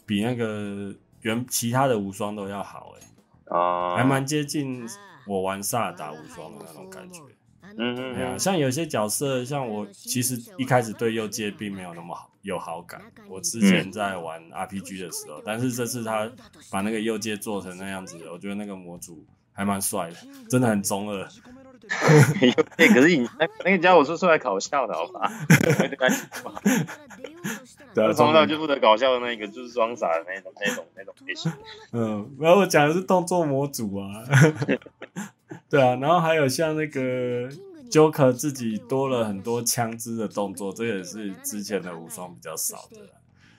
[0.05, 4.87] 比那个原其他的无双都要好哎，啊，还蛮接近。
[5.25, 7.21] 我玩萨尔达无双的那种感觉，
[7.77, 13.01] 嗯嗯，对啊，像有些角色，像我其实一开始对右界并没有那么好有好感。
[13.29, 16.29] 我之前在玩 RPG 的时候，但是这次他
[16.69, 20.17] 把那个右界做成那样子，我觉得那个模组还蛮帅的，
[20.49, 21.27] 真的很中二。
[22.77, 25.29] 对， 可是你那那个家伙说出来搞笑的好吧？
[27.93, 31.51] 对啊，从小就负责搞笑的那个，就是装傻的那种、那种、那种类型。
[31.91, 34.07] 嗯，然后我讲的是动作模组啊。
[35.69, 37.49] 对啊，然后还有像那个
[37.89, 42.97] Joker 自己多了很多枪支的动作，这也是之前的无双比较少的。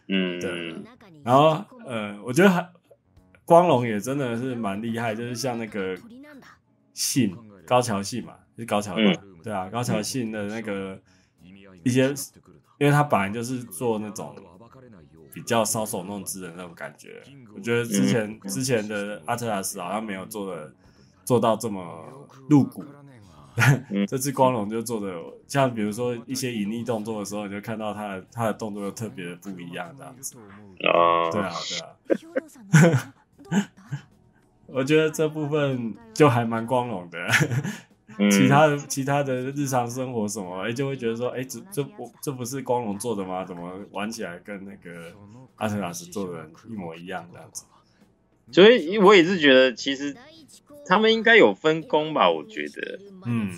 [0.08, 0.74] 嗯，对。
[1.24, 2.66] 然后呃，我觉得还
[3.44, 5.94] 光荣也真的是蛮厉害，就是像那个
[6.94, 7.36] 信
[7.72, 11.00] 高桥信嘛，是高桥的、嗯、对啊，高桥信的那个
[11.84, 12.14] 一些。
[12.78, 14.34] 因为他本来就是做那种
[15.32, 17.22] 比较搔首弄姿的那种感觉，
[17.54, 20.74] 我觉得之前之前的阿特拉斯好像没有做的
[21.24, 22.04] 做到这么
[22.48, 22.84] 露骨，
[24.08, 30.36] 这次光荣就做的像比如说一些隐匿动作的时候，你就看到他的他的动作又特别的不一样这样子。
[30.88, 31.52] 啊，对啊，
[32.68, 33.14] 对啊，
[34.72, 37.18] 我觉得这部分就还蛮光荣的。
[38.30, 43.42] 其他的其他的日常生活什么，哎、欸，就会觉得说，哎、欸，这这不这不是光荣做的吗？
[43.42, 45.10] 怎么玩起来跟那个
[45.56, 47.64] 阿成老师做的一模一样这样子？
[48.50, 50.14] 所以我也是觉得，其实
[50.84, 52.30] 他们应该有分工吧？
[52.30, 53.50] 我觉得，嗯，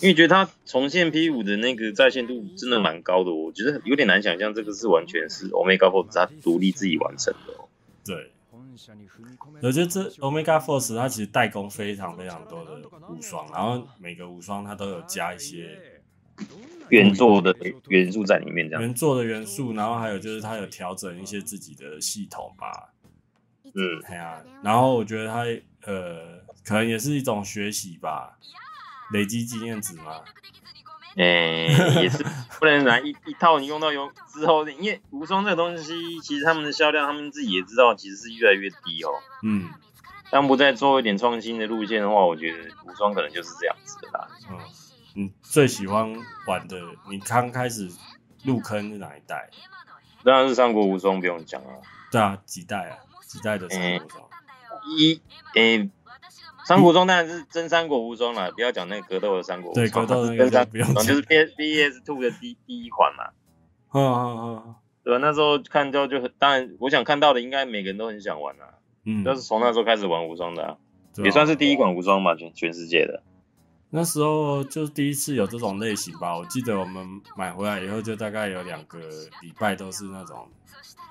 [0.00, 7.54] 因为觉得他重现 P 五的那个在线度真的蛮高的，我觉得有点难想象这个是完全是 Omega Force 他独立自己完成的。
[7.54, 7.69] 对。
[9.62, 16.02] 我觉得这 Omega Force 它其实代工非常非常多的无双，然后每个无双它都有加一些
[16.88, 17.54] 原作的
[17.88, 22.92] 元素在里面，这样原作的元素，然后还有就是它有调整一些自己的系统吧，
[23.64, 23.72] 嗯，
[24.08, 25.44] 对啊，然后我觉得它
[25.86, 28.38] 呃可能也是一种学习吧，
[29.12, 30.22] 累积经验值嘛。
[31.16, 32.24] 诶、欸，也是
[32.60, 39.10] 不能拿一一套你用到用之后，因为无双这个东西，其实他们的销量，他们自己也知道，其实是越来越低哦。
[39.42, 39.68] 嗯，
[40.30, 44.28] 但不再做一点创新的路线的话，我觉得无双可能就是这样子的啦。
[44.50, 44.58] 嗯，
[45.14, 46.14] 你最喜欢
[46.46, 46.76] 玩的，
[47.10, 47.90] 你刚开始
[48.44, 49.50] 入坑是哪一代？
[50.22, 51.74] 当然是三国无双，不用讲啊。
[52.12, 52.98] 对啊，几代啊？
[53.26, 54.28] 几代的三国无双？
[54.96, 55.20] 一
[55.54, 55.90] 诶。
[56.70, 59.84] 三国中当然是真三国无双了，不要讲那个格斗的三国无双。
[59.84, 63.24] 对，格斗的真三国无双就是 B B S Two 的第第一款嘛。
[63.92, 65.18] 嗯嗯嗯，对吧？
[65.18, 68.78] 那时候看到就很，当然我想看到的应该每个人都很想玩啊。
[69.04, 70.76] 嗯，就是从那时候开始玩无双的、啊，
[71.24, 73.24] 也算是第一款无双吧，全全世界的。
[73.92, 76.36] 那时候就是第一次有这种类型吧。
[76.36, 78.98] 我记得我们买回来以后，就大概有两个
[79.42, 80.48] 礼拜都是那种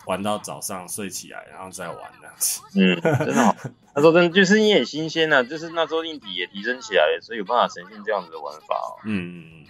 [0.05, 2.61] 玩到早上睡起来，然后再玩这样子。
[2.75, 3.53] 嗯，真的好。
[3.93, 8.95] 那时候真的就是因为新鲜啊，就是那时候硬体也提升起来了，所以有办法呈现这样子的玩法哦。
[9.03, 9.65] 嗯嗯嗯。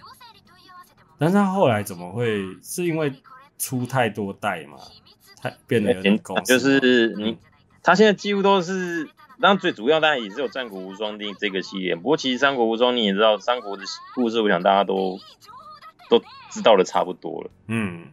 [1.18, 2.56] 但是他后来怎么会？
[2.62, 3.12] 是因为
[3.58, 4.78] 出太多代嘛？
[5.36, 6.38] 太变得有点狗。
[6.42, 7.36] 就是你，
[7.82, 9.08] 他现在几乎都是。
[9.40, 11.96] 当然，最主要当然也是有《战国无双》的这个系列。
[11.96, 15.18] 不过，其实《三国无双》你也知道，三国的故事，我想大家都
[16.10, 17.50] 都知道的差不多了。
[17.66, 18.08] 嗯，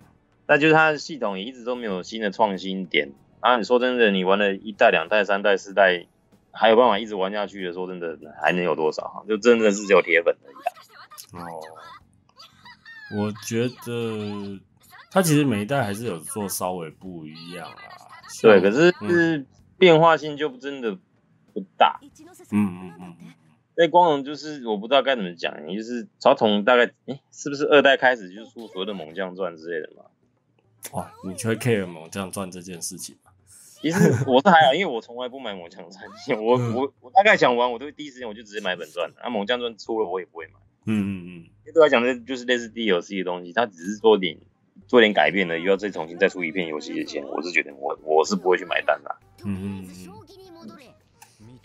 [0.47, 3.11] 那就是它的系统也一直都没有新的创新点。
[3.41, 6.05] 啊，你说真的，你玩了一代、两代、三代、四代，
[6.51, 7.73] 还有办法一直玩下去的？
[7.73, 9.25] 说真的，还能有多少？
[9.27, 10.55] 就真的是只有铁粉而已。
[11.43, 11.59] 哦，
[13.19, 14.59] 我觉得
[15.11, 17.75] 它其实每一代还是有做稍微不一样啊。
[18.41, 19.45] 对，可是是
[19.77, 20.97] 变化性就真的。
[21.61, 21.99] 不大，
[22.51, 23.33] 嗯嗯嗯，
[23.75, 30.03] 那光荣就是我不知道该怎么讲，也就是曹从大概，诶、欸，是不是二代开始就出所谓的猛将传之类的嘛？
[30.93, 33.31] 哇，你会 care 猛将传这件事情吗？
[33.79, 36.05] 其实我是还好，因为我从来不买猛将传，
[36.41, 40.53] 我我我大概讲完，我都第一时间我就直接买本传，啊，猛将传出了我也不会买。
[40.85, 44.37] 嗯嗯嗯，因为对我来讲，这就是类似 DLC 的东西，它只是做点
[44.87, 49.15] 做点改变的，又要再重新再出一片游戏的钱，我是觉得我我是不会去买单的。
[49.45, 50.07] 嗯嗯嗯。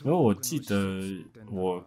[0.05, 1.01] 因为我记得
[1.51, 1.83] 我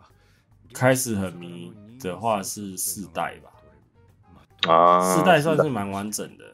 [0.74, 6.46] 开始很迷的话是四代吧，啊，四代算是蛮完整的，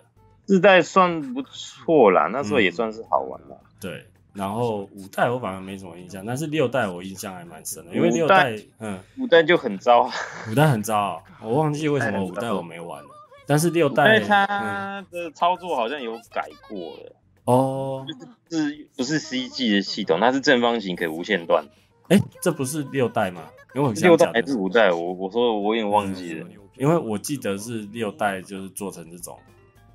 [0.47, 3.55] 四代算不错啦，那时候也算是好玩啦。
[3.79, 10.09] 对，然后五代我反而没什么印象，但是六代我印象还蛮深的，因为六代，嗯，五代就很糟，
[10.49, 13.09] 五代很糟，我忘记为什么五代我没玩了，
[13.45, 17.15] 但是六代它的操作好像有改过了。
[17.51, 18.05] 哦，
[18.49, 21.65] 就是不是 CG 的系统，它是正方形可以无限段。
[22.07, 23.43] 哎、欸，这不是六代吗？
[23.73, 24.91] 因为我六代还是五代？
[24.91, 29.37] 我我说我有点忘记了、嗯，因为我记得是六代，就是做成这种，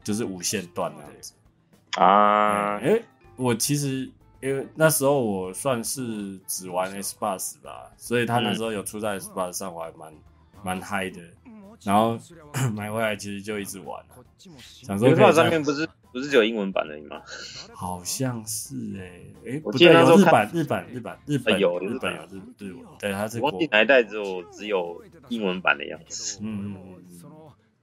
[0.03, 1.33] 就是无限段的样子
[1.97, 2.77] 啊。
[2.79, 3.05] 哎、欸，
[3.37, 4.11] 我其实
[4.42, 10.12] 因为那时候我算是只玩 Xbox 吧，所以他那时候有出在 Xbox 上，我还蛮
[10.62, 11.21] 蛮嗨的。
[11.85, 12.19] 然后
[12.75, 14.03] 买回来其实就一直玩，
[14.61, 15.88] 想说 S bus 上面不是。
[16.16, 17.20] 不是只有英文版的吗？
[17.74, 23.38] 好像是哎、欸，哎、欸，我记得那时候日版、日版、日版、日本有日本有日对对，它是。
[23.38, 26.38] 我记得那一代只有只有英文版的样子。
[26.42, 26.74] 嗯。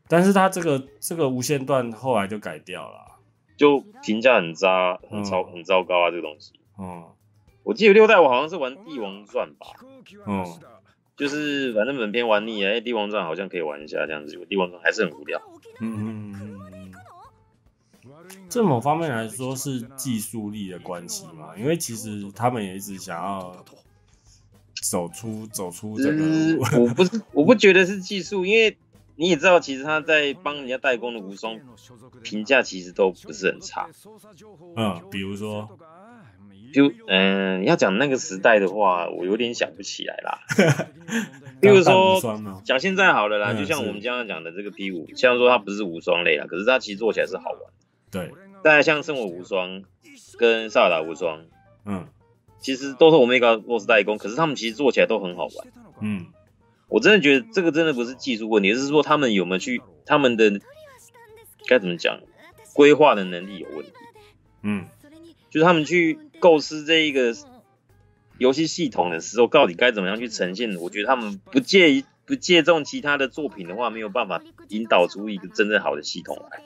[0.08, 3.20] 但是它这个这个无线段后来就改掉了，
[3.56, 6.10] 就评价很渣，很糟、嗯、很糟糕啊！
[6.10, 6.54] 这个东西。
[6.80, 7.04] 嗯。
[7.62, 9.68] 我记得六代我好像是玩帝王传吧。
[10.26, 10.44] 嗯。
[11.16, 15.40] 就是反正本片玩腻了，哎、欸，帝王传好像可以玩一下这样子，帝王传还是很无聊。
[15.80, 16.53] 嗯嗯嗯。
[18.50, 21.58] 这某方面来说是技术力的关系嘛？
[21.58, 23.66] 因为其实他们也一直想要
[24.82, 28.78] 走出走出这个，我不是我不觉得是技术，因为
[29.16, 31.60] 你也知道，其实他在帮人家代工的无双
[32.22, 33.90] 评价其实都不是很差。
[34.76, 35.70] 嗯，比如说，
[36.74, 40.40] 就嗯、呃，要讲那个时代的话，我有点想不起来啦。
[41.62, 42.20] 比如说
[42.66, 47.62] 讲现在好了啦，就像我们刚刚讲的这个 P 五，虽然说它不是无双类啦，可是它其实做起来是好玩。
[48.14, 48.32] 对，
[48.64, 49.84] 大家像圣火无双
[50.38, 51.46] 跟萨尔达无双，
[51.84, 52.08] 嗯，
[52.60, 55.68] 其实都是 Omega Force 代工，可是他们其实做起来都很好玩。
[56.00, 56.28] 嗯，
[56.88, 60.62] 我真的觉得这个真的不是技术问题，而是说他们有没有去他们的
[61.68, 62.20] 该怎么讲
[62.74, 63.92] 规划的能力有问题。
[64.62, 64.86] 嗯，
[65.50, 67.36] 就是他们去构思这一个
[68.38, 70.76] 游戏系统的时候，到底该怎么样去呈现？
[70.78, 76.62] 我觉得他们不介不借重其他的作品的话，没有办法引导出一个真正好的系统来。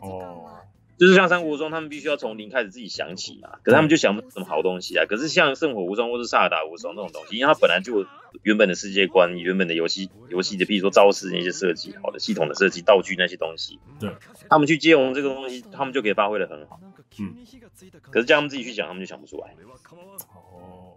[0.00, 0.53] 哦。
[0.96, 5.04] 就是像三国无双，他们必须要从零开始自己想起啊，可是他们就想不出什么好东西啊。
[5.06, 8.06] 可是像圣火无双或是萨尔达无双这种东西，因为它本来就
[8.42, 14.10] 原本的世界观、原本的游戏游戏的，比如说招式那些设计，好的系统的设计、道具那些东西，对，
[14.48, 16.78] 他们去接融这个东西，他们就可以发挥的很好。
[17.18, 17.34] 嗯，
[18.10, 19.54] 可是叫他们自己去想，他们就想不出来。
[20.52, 20.94] 哦，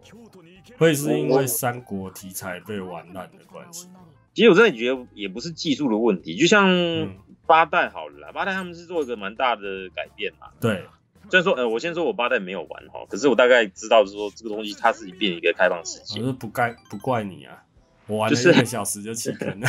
[0.78, 3.88] 会是因为三国题材被玩烂的关系？
[4.36, 6.70] 其实我真的觉得也不是技术的问题，就像。
[6.70, 7.16] 嗯
[7.48, 10.50] 八代好了啦，八代他们是做一个蛮大的改变嘛。
[10.60, 10.86] 对，
[11.30, 16.20] 虽然说，呃，我先说我八代没有玩哈，可是我大概知道，就是说这个东西它是变一个开放世界。
[16.20, 17.64] 我是不怪不怪你啊，
[18.08, 19.68] 我玩了一个小时就弃坑了。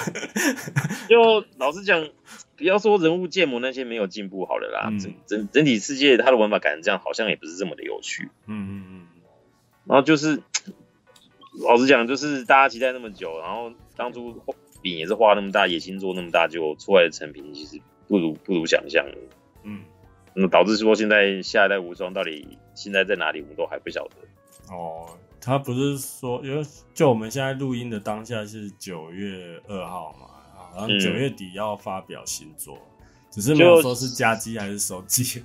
[1.08, 2.06] 就老实讲，
[2.56, 8.28] 不要说人物建模那些没有进步好了啦，嗯、整整整体世界它的玩法改成这样，好像也不是这么的有趣。
[8.46, 9.06] 嗯嗯嗯。
[9.86, 10.42] 然后就是
[11.64, 14.42] 老实讲，就是大家期待那么久，然后当初
[14.88, 19.18] 饼也是画那么大，野心做那么大，就出来的成品其实不如不如想象的。
[19.64, 19.82] 嗯，
[20.34, 24.74] 那导致说现在下一代无双到底现在在哪里，我们都还不晓得。
[24.74, 25.06] 哦，
[25.40, 30.26] 他不是说，因为就我们现在录音的当下是九月二号嘛，
[30.72, 32.76] 好像九月底要发表新作。
[32.76, 32.94] 嗯
[33.30, 35.42] 只是没有说是加机还是手机，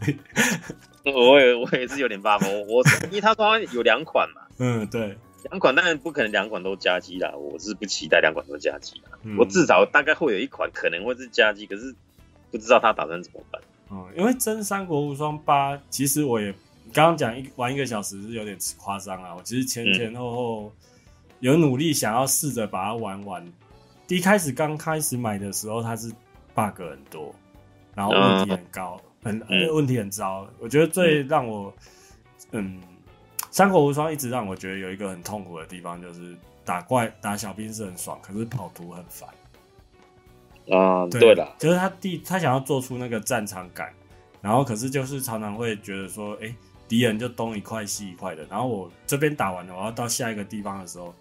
[1.03, 2.47] 我也我也是有点发懵。
[2.65, 5.15] 我因为他说有两款嘛，嗯，对，
[5.49, 9.17] 两款当然不可能两款都加机啦，我是不期待两款都加机啦。
[9.23, 11.93] 嗯、我至少大概会有一款可能会是加机，可是
[12.51, 13.61] 不知道他打算怎么办。
[13.91, 16.51] 嗯，因为真三国无双八，其实我也
[16.93, 19.35] 刚刚讲一玩一个小时是有点夸张啊。
[19.35, 20.73] 我其实前前后后
[21.39, 23.45] 有努力想要试着把它玩完。
[24.07, 26.09] 第一开始刚开始买的时候，它是
[26.53, 27.33] bug 很多。
[27.95, 30.47] 然后问题很高，很、嗯、问题很糟。
[30.59, 31.71] 我觉得最让我，
[32.51, 32.81] 嗯，
[33.53, 36.35] 三国无双一直让我觉得有一个很痛苦的地方，就是
[36.65, 39.29] 打怪打小兵是很爽，可是跑图很烦。
[40.75, 43.93] 啊，对了，就是他第他想要做出那个战场感，
[44.41, 46.51] 然后可是就是常常会觉得说，哎，
[46.87, 51.13] 敌人就东一块西一块的，然后我这边打完了，我要到下一个地方的时候，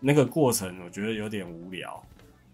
[0.00, 2.02] 那个过程我觉得有点无聊。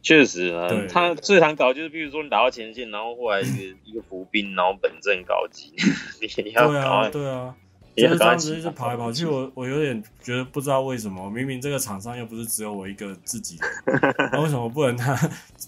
[0.03, 5.73] 确实啊，对他最常搞就是，比如说你打到前线，然后后来一个一个伏兵，然后本阵高级，
[6.45, 7.57] 你要搞啊，对啊，
[7.97, 13.67] 就是这样子一直跑来跑去，我我有点觉得不知道为什么，明明这个场上又不是只有我一个自己的，
[14.33, 15.17] 那为什么不能他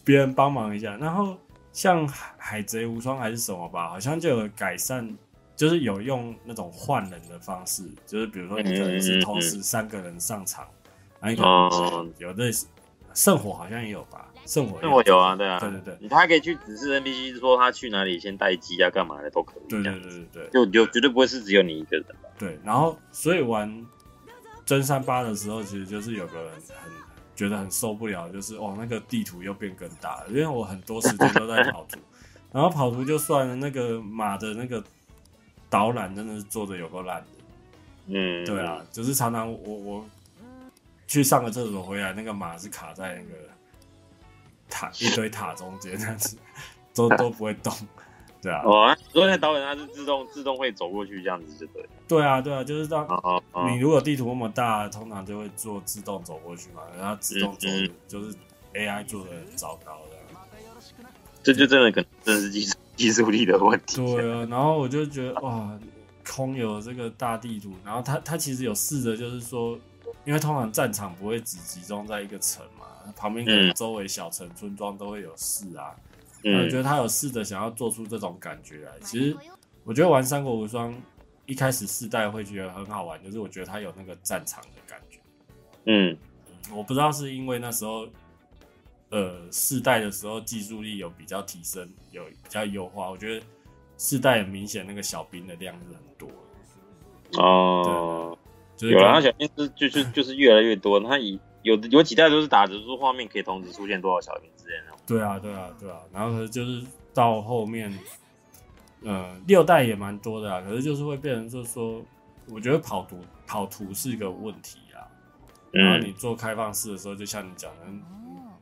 [0.05, 0.97] 别人帮忙一下？
[0.97, 1.37] 然后
[1.73, 5.17] 像海贼无双还是什么吧，好像就有改善，
[5.55, 10.67] 就是有用那种换人的方式，就是比如说你可能是同时三个人上场，
[11.21, 12.67] 然后有类似。
[13.15, 14.26] 圣火好像也有吧？
[14.47, 19.69] 圣火圣火有啊，对啊，对对对，你他可以去指示 NPC 说他去哪里先待机啊，干嘛的都可以。
[19.69, 22.29] 对对对对对，就就绝对不会是只有你一个人吧？
[22.39, 23.85] 对，然后所以玩
[24.65, 26.93] 真三八的时候，其实就是有个人很
[27.35, 31.99] 觉得很受不了，就是哦那个地图又变更大了，因为我很多时间都在跑图，
[32.53, 34.83] 然后跑图就算了，那个马的那个
[35.69, 37.27] 导览真的是做的有够烂的。
[38.09, 40.07] 嗯，对啊，就是常常我我。
[41.09, 43.49] 去上个厕所回来，那个马是卡在那个
[44.69, 46.37] 塔一堆塔中间，这样子
[46.95, 47.73] 都都不会动，
[48.43, 48.63] 对啊。
[48.65, 51.89] 哦，所以那导演他是自动自动会走过去这样子就对。
[52.09, 53.07] 对啊，对啊，就是这样。
[53.69, 57.69] 你如果地图那么大，通常就会做自动走过去嘛，然后自动走
[58.09, 58.37] 就是
[58.75, 60.17] AI 做的很糟糕的。
[61.43, 63.97] 这就真的可能真是技术技术力的问题。
[63.97, 65.79] 对啊，然后我就觉得哇，
[66.27, 69.79] 空有这个大地图，然后他他其实有试着就是说。
[70.25, 72.76] 因为通常战场不会只集中在一个城嘛，
[73.15, 75.95] 旁边可能周围小城村庄都会有事啊。
[76.43, 78.93] 嗯，我觉得他有试着想要做出这种感觉来。
[79.01, 79.37] 其实
[79.85, 80.95] 我觉得玩三国无双
[81.47, 85.19] 一开始四代会觉得很好玩，就是我觉得他有那个战场的感觉。
[85.85, 86.17] 嗯，
[86.75, 88.07] 我不知道是因为那时候，
[89.11, 93.11] 呃，四代的时候技术力有比较提升，有比较优化。
[93.11, 93.47] 我觉得
[93.97, 97.43] 四代很明显那个小兵的量是很多。
[97.43, 98.39] 哦。
[98.79, 101.01] 有了，他小兵是就是就是越来越多。
[101.01, 104.97] 他以有有几代都是打着说画面可以同时出现多少小兵之类的。
[105.05, 105.99] 对啊，对啊，对啊。
[106.13, 107.93] 然后就是到后面，
[109.03, 110.61] 呃，六代也蛮多的啊。
[110.61, 112.01] 可是就是会变成就是说，
[112.49, 115.11] 我觉得跑图跑图是一个问题啊。
[115.73, 117.87] 然后你做开放式的时候，就像你讲的，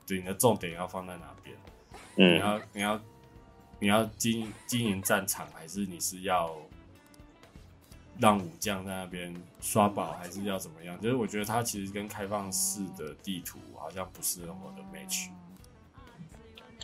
[0.07, 1.55] 对，你的重点要放在哪边？
[2.17, 3.01] 嗯，你要你要
[3.81, 6.57] 你要经经营战场，还是你是要？
[8.18, 11.00] 让武将在那边刷宝，还是要怎么样？
[11.00, 15.29] 就是我觉得它其实跟开放式的地图好像不是很好的 match。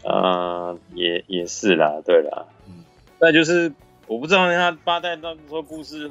[0.03, 2.47] 啊，也也是啦，对啦。
[2.67, 2.85] 嗯，
[3.19, 3.73] 那就是
[4.07, 6.11] 我不知道他八代到时候故事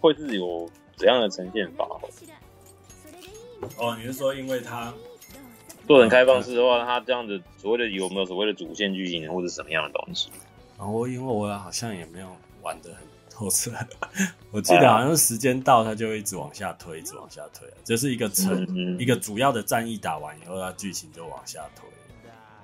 [0.00, 1.86] 会是有怎样的呈现法。
[3.76, 4.94] 哦，你是说因为他
[5.86, 10.30] 做成开放式的话，他这样子所谓的有没有所谓的主线剧情或者什么样的东西？
[10.78, 12.28] 然后因为我好像也没有
[12.62, 13.13] 玩的很。
[13.34, 13.72] 后次，
[14.50, 17.68] 我记得好像时间到，它就一直往下推，一直往下推。
[17.82, 21.88] 就是一个城，嗯、一个主要的战役打完以后，它剧情就往下推。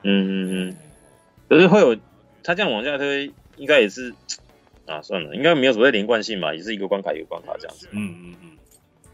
[0.03, 0.77] 嗯嗯嗯。
[1.49, 1.97] 可是会有，
[2.43, 4.15] 他这样往下推，应该也是
[4.87, 7.89] 啊，算了，应该没有所谓连贯性吧，也是一个关卡一个关卡这样子。
[7.91, 8.59] 嗯嗯嗯。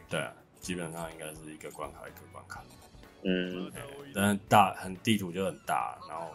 [0.08, 2.62] 对啊，基本上应该是一个关卡一个关卡。
[3.22, 3.72] 嗯。
[4.14, 6.30] 但是大很地图就很大，然后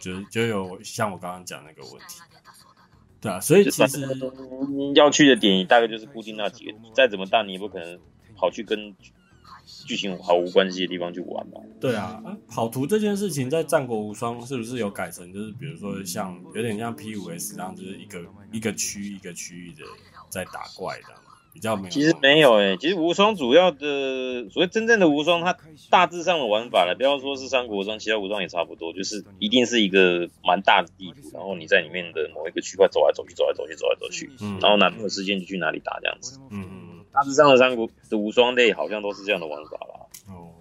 [0.00, 2.20] 就就有像我刚刚讲那个问题。
[3.20, 4.06] 对啊，所以其实
[4.94, 7.98] 要去的点大概就是固定那几个，再怎么大你也不可能
[8.36, 8.94] 跑去跟
[9.84, 11.60] 剧情毫无关系的地方去玩嘛。
[11.80, 19.82] 对啊，跑图这件事情在战国无双是不是有改成，就是比如说像有点像 P 五 S 这样，就是一个一个区一个区域的
[20.28, 21.14] 在打怪的，
[21.56, 21.88] 比较没有。
[21.88, 25.56] 其实没有诶、欸，其实无双主要的所谓真正的无双，它
[25.88, 36.38] 大致上的玩法了，不要说是三国无双，其他无双也差不多，就是一定是一个蛮大的地图，然后你在里面的某一个区块走来走去，走来走去，走来走去，嗯、然后哪有时间就去哪里打这样子。
[36.50, 40.06] 嗯嗯，大致上的三国的无双类好像都是这样的玩法吧。
[40.28, 40.52] 哦，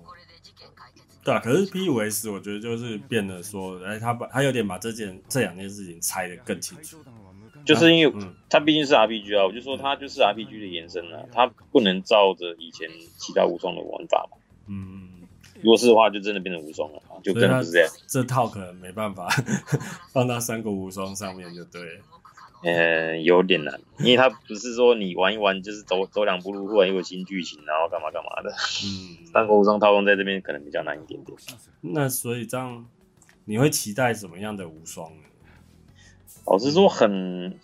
[1.26, 6.98] 对啊，可是 P 五 S 我觉得就是变得说，哎，他把他有点把这件这两件事情拆得更清楚。
[7.66, 12.88] 就是因为它毕竟是 RPG 啊，我就说它就是 RPG 的延伸啊，它不能照着以前
[13.18, 14.38] 其他无双的玩法嘛。
[14.68, 15.28] 嗯，
[15.62, 17.90] 如果是的话，就真的变成无双了，就真的是这样。
[18.08, 19.28] 这套可能没办法
[20.14, 22.02] 放到三国无双上面就对了。
[22.64, 28.50] 嗯，有点难，因为它不是说你玩一玩就是走走两步路，忽然又有新剧情，然后干嘛干嘛的。
[28.86, 31.38] 嗯，三国无双套装在这边可能比较难一点点。
[31.82, 32.88] 那所以这样，
[33.44, 35.24] 你会期待什么样的无双呢？
[36.46, 37.60] 老实说很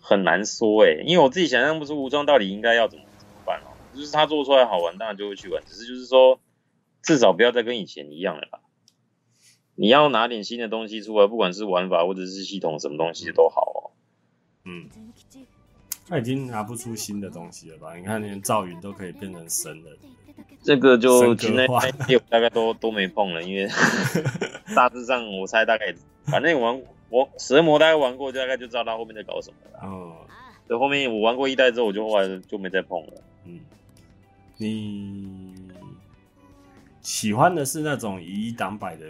[0.00, 3.72] 很难说诶，因为我自己想象不出无双到底应该要怎么怎么办哦。
[3.94, 5.62] 就是他做出来好玩，当然就会去玩。
[5.66, 6.38] 只是就是说，
[7.02, 8.60] 至少不要再跟以前一样了吧。
[9.74, 13.78] 你要拿点新的东西出来，不管是玩法或者是系统，什么东西都好哦。
[14.64, 14.88] 嗯，
[16.06, 17.96] 他已经拿不出新的东西了吧？
[17.96, 19.96] 你看，连赵云都可以变成神了。
[20.62, 21.66] 这个就现在
[22.28, 23.66] 大概都都没碰了，因为
[24.76, 26.80] 大致上我猜大概反正玩。
[27.10, 29.86] 我蛇魔大概玩过，就大概就知道他后面在搞什么了。
[29.86, 30.16] 哦，
[30.66, 33.12] 对，后面我玩过一代之后，我就后来就没再碰了。
[33.44, 33.60] 嗯，
[34.56, 35.54] 你
[37.02, 39.04] 喜欢的是那种以一挡百的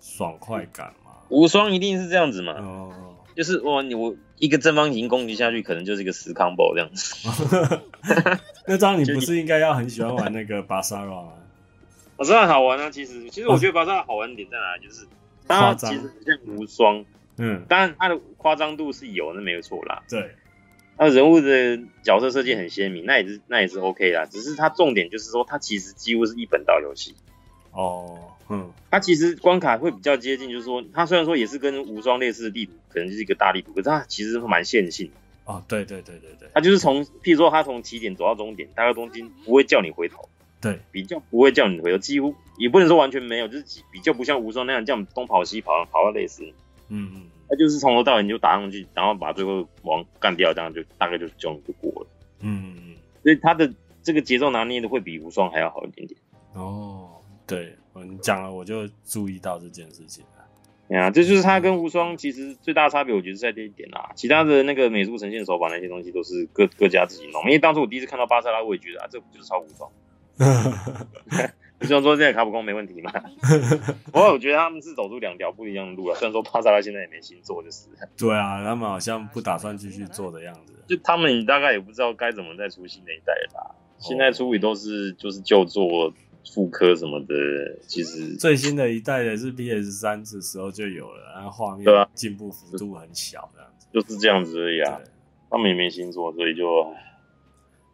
[0.00, 1.12] 爽快感吗？
[1.28, 2.54] 无双一定是这样子嘛？
[2.54, 7.80] 哦，就是哇，你我一个正方形攻击下去，可能就是一个十 combo 这样子。
[8.66, 11.32] 那这样你不是应该要很喜欢玩那个巴萨拉吗？
[12.16, 14.86] 巴萨拉好玩啊，其实其实我觉得巴萨拉好玩的点在哪里？
[14.86, 15.06] 就是。
[15.46, 17.04] 它其实很像无双，
[17.36, 20.02] 嗯，当然它的夸张度是有，那没有错啦。
[20.08, 20.34] 对，
[20.98, 24.26] 那人物的角色设计很鲜明，那也是那也是 OK 啦。
[24.26, 27.14] 只是它重点就是说，它其实几乎是一本道游戏。
[27.72, 28.18] 哦，
[28.48, 35.12] 嗯，它其实关卡会比较接近，就是说，它虽然说也是跟无双类似的地图，可能就是一个大地图，可是它其实蛮线性的。
[35.52, 40.28] 哦，对对对对对，它就是从，譬如说，它从起点走到终点，大概中间不会叫你回头。
[40.64, 46.42] 对，比较不会叫你回头，几乎也不能说完全没有，就是比较不像无双那样这样东跑西跑，跑到累死。
[46.88, 52.06] 嗯嗯，他就是从头到尾你就打上去，然后把最后王干掉，这样就大概就就就过了。
[52.40, 53.70] 嗯嗯，所以他的
[54.02, 56.18] 这个节奏拿捏的会比无双还要好一点点。
[56.54, 57.10] 哦，
[57.46, 60.44] 对，你讲了我就注意到这件事情了。
[60.88, 64.12] 对啊，这就是他跟无双其实最大的差别，我觉得是在这一点啦。
[64.14, 67.42] 其他的那个美术呈现手法那些东西都是各各家自己弄。
[67.44, 69.90] 因为当初我第一次看到巴塞拉，我也觉得啊，这不就是超无双。
[71.80, 73.12] 你说说这个卡普空没问题吗？
[74.10, 76.14] 不过我觉得他们是走出两条不一样的路了。
[76.14, 77.88] 虽然说帕萨拉现在也没新做，就是。
[78.16, 80.72] 对啊，他们好像不打算继续做的样子。
[80.86, 83.74] 就他们大概也不知道该怎么再出新的一代了吧。
[83.98, 86.12] 现在出也都是就是旧作
[86.54, 87.34] 复刻什么的。
[87.86, 93.86] 其实最新的一代的是 PS 三的时候就有了，然后画面进步幅度很小，这样子。
[93.92, 95.00] 就是这样子而已啊。
[95.50, 96.64] 他们也没新作，所以就。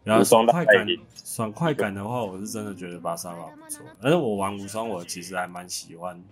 [0.02, 0.86] 然后爽快感，
[1.24, 3.84] 爽快感的话，我是真的觉得巴萨拉不错。
[4.00, 6.22] 但是我玩无双，我其实还蛮喜欢，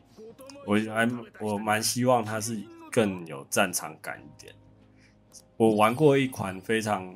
[0.67, 1.09] 我还
[1.41, 2.59] 我蛮希望它是
[2.91, 4.55] 更有战场感一点。
[5.57, 7.15] 我玩过一款非常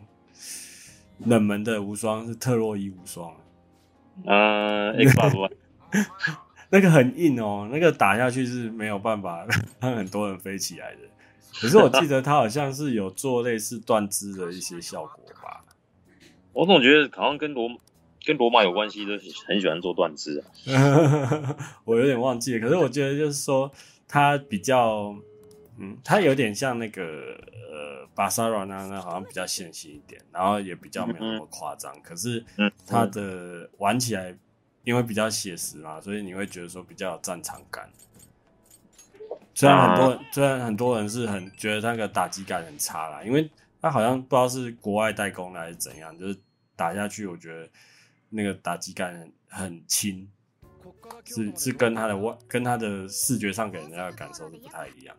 [1.21, 3.35] 冷门的无双，是特洛伊无双。
[4.27, 5.51] 嗯，X 八多，
[6.69, 9.47] 那个很硬哦，那个打下去是没有办法
[9.81, 11.01] 让很多人飞起来的。
[11.61, 15.65] 可是我记得它好像是有做类似断肢的一些效果吧。
[16.53, 17.69] 我总觉得好像跟罗
[18.25, 19.13] 跟罗马有关系，都
[19.47, 21.57] 很喜欢做断肢啊。
[21.85, 23.73] 我有点忘记了，可是我觉得就是说，
[24.07, 25.17] 它比较，
[25.79, 31.93] 嗯，它有点像那个呃巴萨罗那那好像比较线性一点，然后也比较没有那么夸张。
[31.97, 32.45] 嗯、可是
[32.87, 34.37] 它的玩起来，
[34.85, 37.91] 因为比较写实嘛，所以你会觉得说比较有战场感。
[39.55, 43.51] 虽然很多虽然很多人是很觉得那个打击感很差啦，因为。
[43.83, 46.39] 他好像不知道是国外代工的还是怎样，就是
[46.77, 47.69] 打下去，我觉得
[48.31, 50.29] 那个打击感很很轻，
[51.25, 55.17] 是是跟他的外跟他的视觉上给人家的感受是不太一样。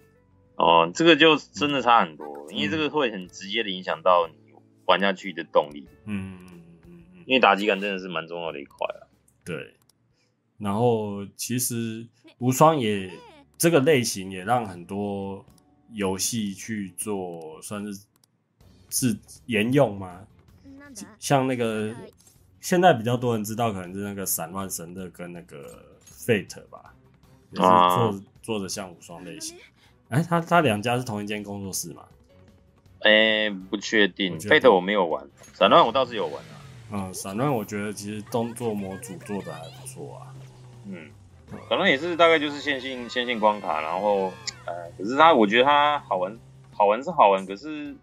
[0.55, 4.53] 哦，这个就真的差很多，嗯、因为这个会很直接的影响到你
[4.85, 5.85] 玩下去的动力。
[6.05, 9.11] 嗯嗯嗯嗯，因为打击感真的是蛮重要的一块啊。
[9.43, 9.75] 对，
[10.57, 12.07] 然后其实
[12.37, 13.11] 无双也
[13.57, 15.45] 这个类型也让很多
[15.91, 18.05] 游戏去做，算是。
[18.93, 19.17] 是
[19.47, 20.21] 沿用吗？
[21.17, 21.91] 像那个
[22.61, 26.93] 现在比较多人知道，可能是那个散乱神的跟那个 Fate 吧，
[27.49, 29.57] 也是做、啊、做的像无双类型。
[30.09, 32.03] 哎、欸，他他两家是同一间工作室吗？
[32.99, 34.37] 哎、欸，不确定。
[34.37, 36.61] Fate 我没有玩，闪乱我倒是有玩啊。
[36.91, 40.31] 嗯，闪乱我觉得其实动作模组做的还不错啊。
[40.85, 41.09] 嗯，
[41.67, 44.31] 可能也是大概就是线性线性关卡，然后
[44.65, 46.37] 呃，可是它我觉得它好玩，
[46.71, 47.95] 好玩是好玩，可是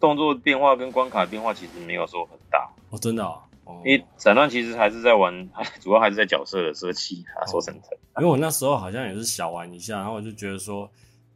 [0.00, 2.70] 动作变化跟关卡变化其实没有说很大。
[2.90, 3.80] 哦，真的啊、哦。
[3.84, 5.48] 因为闪乱其实还是在玩，
[5.80, 7.96] 主要还是在角色的设计啊，说真的。
[8.18, 10.90] 因为我那时候好像也是小玩一下，然后我就觉得说。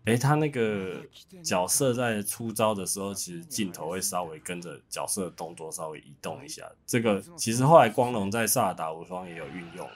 [0.05, 0.97] 哎、欸，他那个
[1.45, 6.69] 角色在出招的时候，其实镜头会稍微跟着角色的动作稍微移动一下。
[6.85, 9.89] 这个其实后来光荣在萨尔达无双也有运用，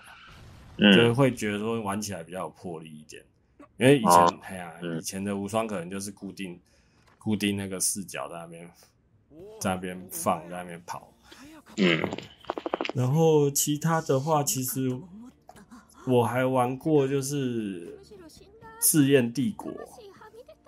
[0.77, 3.21] 嗯，就是会觉得说玩起来比较有魄力一点。
[3.79, 6.57] 因为以前，哎呀、啊，以前的无双可能就是固定
[7.27, 8.70] 固定那个视角在那边
[9.61, 11.12] 在那边放，在那边跑，
[11.79, 12.01] 嗯。
[12.95, 14.97] 然后其他的话，其实
[16.07, 17.99] 我还玩过，就是。
[18.79, 19.72] 试验帝国，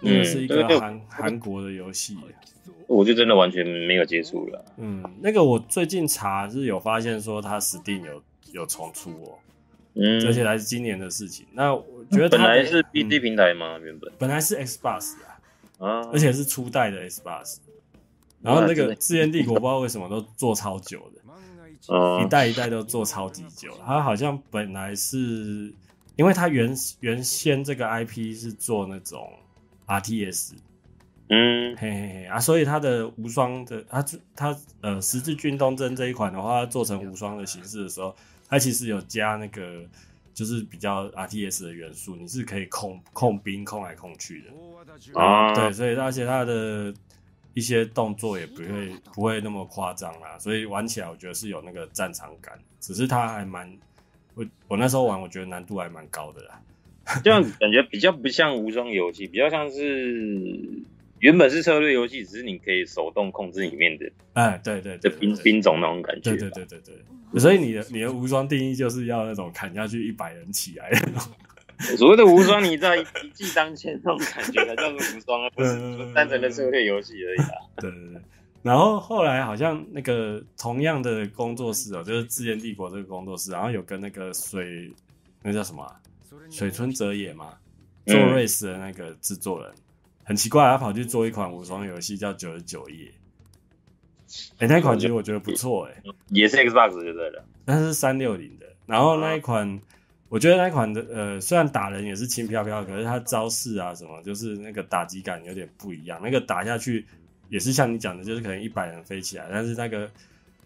[0.00, 2.16] 嗯，是一个韩韩、嗯、国的游戏，
[2.88, 4.64] 我就真的完全没有接触了。
[4.78, 9.38] 嗯，那个我最近查是有发现说它 Steam 有有重出哦，
[9.94, 11.46] 嗯，而且还是今年的事情。
[11.52, 13.78] 那我觉得本来是 BD 平台吗？
[13.78, 15.37] 原本本来是 Xbox 啊，
[15.78, 17.60] 啊，而且是初代的 S 八十。
[18.42, 21.20] 然后那个试验帝国不知道为什么都做超久的，
[21.94, 23.72] 啊、一代一代都做超级久。
[23.84, 25.72] 它好像本来是。
[26.16, 29.32] 因为它原原先这个 IP 是做那种
[29.86, 30.54] RTS，
[31.28, 34.04] 嗯，嘿嘿嘿啊，所以它的无双的，它
[34.34, 38.16] 它呃十字军东征这一款的话，做成无双的形式的时候，
[38.48, 39.84] 它其实有加那个
[40.38, 46.94] 就是比较 RTS 的元素，你是可以控控兵控来控去的啊，对，所以而且它的
[47.54, 53.68] 一些动作也不会不会那么夸张啦，所以玩起来我觉得是有那个战场感，只是它还蛮。
[54.36, 56.62] 我我那时候玩，我觉得难度还蛮高的啦，
[57.24, 60.64] 这样感觉比较不像无双游戏，比较像是
[61.20, 67.40] 原本是策略游戏，只是你可以手动控制里面的，哎，对对，对，兵兵种那种感觉，对对对对对。
[67.40, 71.32] 所以你的你的无双定义就是要那种砍下去一百人起来的那种。
[71.96, 73.04] 所谓的无双，你在一
[73.34, 77.50] 骑当千那种感觉才叫做无双啊，不是单纯的策略游戏而已啊。
[77.80, 78.22] 对对对。
[78.62, 84.92] 然后后来好像那个同样的工作室哦，就是《自然帝国》这个工作室，然后有跟那个水，
[85.42, 85.94] 那叫什么、啊？
[86.50, 87.54] 水村哲也嘛，
[88.06, 89.76] 做 race 的那个制作人，嗯、
[90.28, 93.10] 很奇怪，他跑去做一款无双游戏叫《九十九夜》。
[94.58, 98.66] 哎，那款其实我觉得不错，哎，也是 Xbox 就对了，但是三六零的。
[98.84, 99.80] 然后那一款，
[100.28, 107.06] 我觉得那一款的呃，虽然打人也是轻飘飘，可是它招式啊什么，就是那个打击感有点不一样，那个打下去。
[107.48, 110.10] 也是像你讲的，就是可能一百人飞起来，但是那个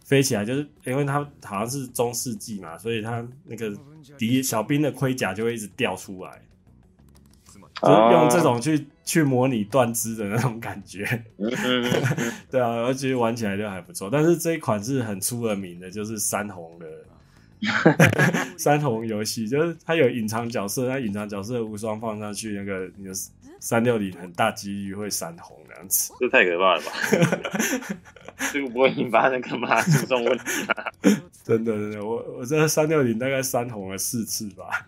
[0.04, 3.72] 飞起来，就是因为它好像是中世纪嘛，所以它那个
[4.18, 6.42] 敌小兵的盔甲就会一直掉出来，
[7.82, 11.04] 就是用这种去去模拟断肢的那种感觉。
[12.50, 14.08] 对啊，而且玩起来就还不错。
[14.10, 16.86] 但是这一款是很出了名的，就是三红的
[18.56, 23.12] 三红游戏，就是它有隐藏角色，那隐藏角色无双放上去，那个你的
[23.60, 25.56] 三六零很大几率会闪红。
[26.20, 26.92] 这太可怕了吧！
[28.52, 30.84] 这个不会引发那个嘛这种问题啊？
[31.42, 34.86] 真的真的，我我这三六零大概三红了四次吧。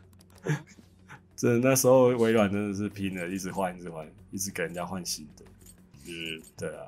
[1.36, 5.44] 真的那时候微软真的是拼了，一直换，一直换，一直给人家换新的。
[6.06, 6.86] 嗯，对啊。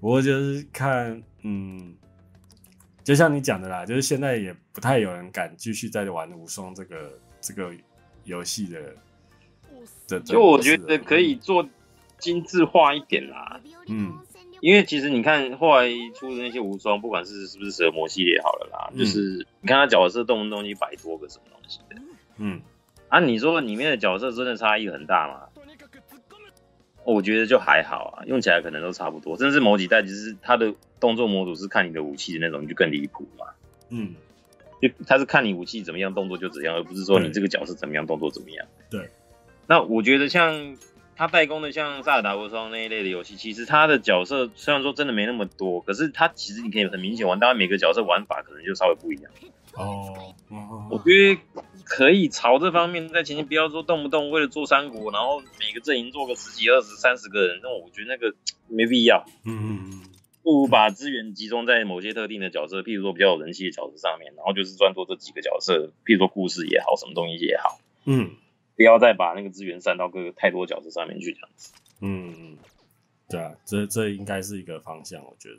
[0.00, 1.94] 不过就是看，嗯，
[3.04, 7.72] 就像你讲的啦，就是现在也不太有人敢继续再玩无双这个这个
[8.24, 10.20] 游戏的。
[10.20, 11.68] 就我觉得可以做。
[12.18, 14.18] 精致化一点啦，嗯，
[14.62, 21.96] 因为其实你看后来出的那些无双，不管是是不是蛇魔系列好了啦，嗯、就是你看他角色动不动一百多个什么东西的，
[22.38, 22.58] 嗯，
[23.08, 25.48] 啊，你说里面的角色真的差异很大吗？
[27.04, 33.46] 我觉得就还好啊，用起来可能都差不多，甚至某几代其实他的动作模组是看你的武器的那种，就更离谱嘛，
[33.90, 34.14] 嗯，
[34.82, 39.08] 就他是看你武器怎么样，动作就怎样，而不是说你这个角色怎么样，动作怎么样，对，
[39.66, 40.76] 那我觉得像。
[41.18, 49.32] 他代工的像《萨尔达无双》那一类的游戏，其实他的角色虽然说真的没那么多，可是他其实你可以很明显玩，当然每个角色玩法可能就稍微不一样。
[49.72, 50.34] 哦，
[50.90, 51.40] 我觉得
[51.86, 58.34] 可以朝这方面在前进，不要说动不动为了做三国，然后每个阵营做个十几、二十、三十个人，那我觉得那个
[58.68, 59.24] 没必要。
[59.44, 60.02] 嗯嗯嗯，
[60.42, 67.80] 不如把资源集中在某些特定的角色，譬如说比较有人气的角色上面，然后就是专做这几个角色，譬如说故事也好，什么东西也好。
[68.04, 68.32] 嗯。
[68.76, 71.72] 不要再把那个资源散到各个太多角色上面去，这样子。
[72.02, 72.58] 嗯嗯，
[73.26, 75.56] 对啊，这这应该是一个方向，我觉得。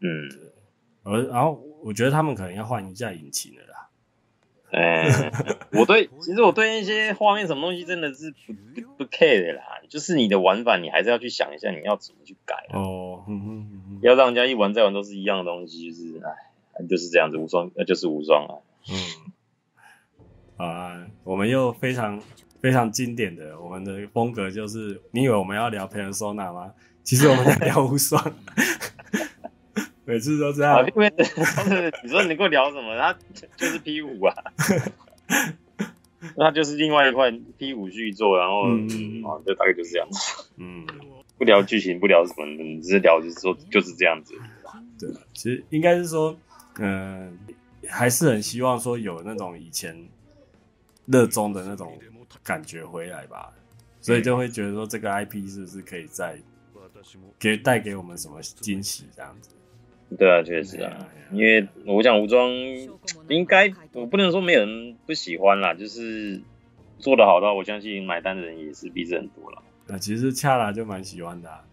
[0.00, 0.30] 嗯，
[1.02, 3.89] 而然后我觉得他们可能要换一下引擎了啦。
[4.72, 5.32] 哎、欸，
[5.72, 9.62] 我对，其实我对那些画面什么东西真的是不不不 care 的啦。
[9.88, 13.24] 就是你的玩法，你还是要去想一下你要怎么去改哦。
[14.02, 18.54] 要让人家一玩再玩都是一样的东西，就是哎，就是这样子无双，那就是无双啊。
[20.58, 22.22] 嗯，啊，我们又非常
[22.60, 26.72] 非常经典的，我们的风格就是，你以为我们要聊 Persona 吗？
[27.02, 28.22] 其实我们在聊无双。
[30.10, 31.12] 每次都这样，啊、因为
[32.02, 32.98] 你说你跟我聊什么？
[32.98, 33.16] 他
[33.56, 34.34] 就是 P 五啊，
[36.36, 40.50] 那就是另外一块 P 五续作，然后、嗯嗯、啊，就大概就是这样子。
[40.56, 40.84] 嗯，
[41.38, 44.34] 不聊剧情，不聊什么，你只是聊就是说就是这样子。
[44.98, 46.36] 对，其实应该是说，
[46.80, 47.38] 嗯、
[47.84, 49.96] 呃，还是很希望说有那种以前
[51.06, 51.96] 热衷的那种
[52.42, 53.52] 感觉回来吧，
[54.00, 56.36] 所以就会觉得说这个 IP 是不是可以再
[57.38, 59.50] 给带给我们什么惊喜这样子。
[60.18, 62.50] 对啊，确实啊，因为我讲无双，
[63.28, 66.40] 应该我不能说没有人不喜欢啦，就是
[66.98, 69.62] 做的好的话，我相信买单的人也是比这很多了。
[69.88, 71.64] 啊，其实恰拉就蛮喜欢的、啊。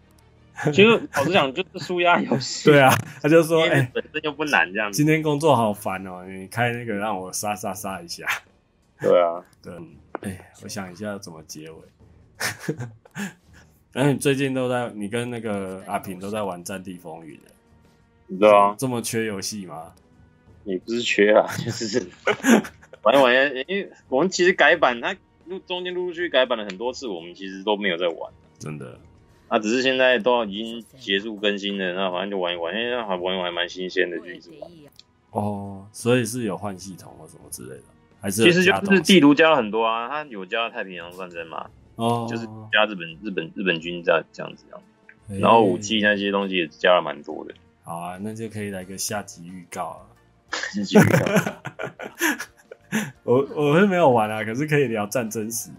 [0.72, 2.68] 其实老实讲，就是舒压游戏。
[2.70, 4.96] 对啊，他就说，哎，本身就不难这样子。
[4.96, 8.26] 今天工作好烦哦，你开那个让我杀杀杀一下。
[9.00, 9.72] 对啊，对，
[10.22, 11.76] 哎，我想一下要怎么结尾。
[13.94, 17.36] 哎，你最近都在，你跟那个阿平都在玩《战地风云》
[18.36, 19.92] 对啊，这么缺游戏吗？
[20.64, 22.06] 也不是缺啊， 就是
[23.02, 23.34] 玩一玩。
[23.66, 25.16] 因为我们其实改版，它
[25.46, 28.30] 陆中间陆陆续续改版了很多次，我们其实都没有在玩。
[28.58, 29.00] 真的，
[29.48, 34.70] 啊，只是现在都已经结束更新了，那反正就玩一玩，因为还玩一玩蛮新鲜的，就一直玩。
[35.30, 37.84] 哦，所以是有换系统或什么之类的，
[38.20, 44.64] 还是其实就是地图加了很多啊，它有加太平洋战争嘛，哦，就是加日本日本日本军这样这样子
[45.40, 47.54] 然后武器那些东西也加了蛮多的。
[47.88, 50.04] 好啊，那就可以来个下集预告啊！
[50.74, 51.24] 下集预告，
[53.24, 55.70] 我我是没有玩啊，可是可以聊战争史，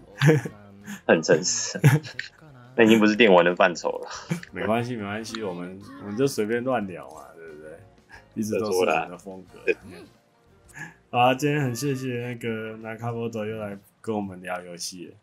[1.06, 1.78] 很真实。
[2.74, 4.08] 那已经不是电玩的范畴了。
[4.50, 7.78] 没关系，没关系，我们我们就随便乱聊嘛，对不对？
[8.34, 9.60] 一直都是我们的风格。
[11.10, 15.14] 好啊，今天很谢谢那个拿卡波多又来跟我们聊游戏。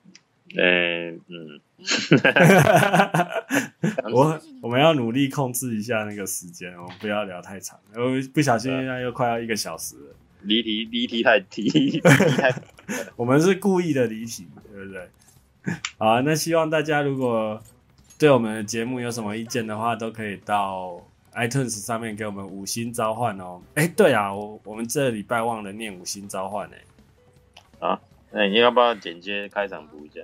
[0.58, 1.60] 嗯嗯，
[4.12, 8.02] 我 我们要努力控制一下那个时间，我们不要聊太长，我
[8.34, 10.16] 不小心现在又快要一个小时了。
[10.42, 12.54] 离题离题太 题，太
[13.16, 15.08] 我们是故意的离题，对不对？
[15.98, 17.62] 好啊，那希望大家如果
[18.18, 21.02] 对我们的节目有什么意见的话，都可以到
[21.34, 23.62] iTunes 上面给我们五星召唤哦。
[23.76, 26.76] 哎，对啊，我我们这礼拜忘了念五星召唤呢。
[27.80, 28.00] 啊。
[28.30, 30.20] 那你要不要剪接开场补一下？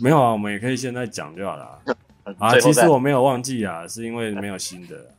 [0.00, 1.80] 没有啊，我们也可以现在讲就好了。
[2.38, 5.14] 啊，其实我没有忘记啊，是因为没有新的。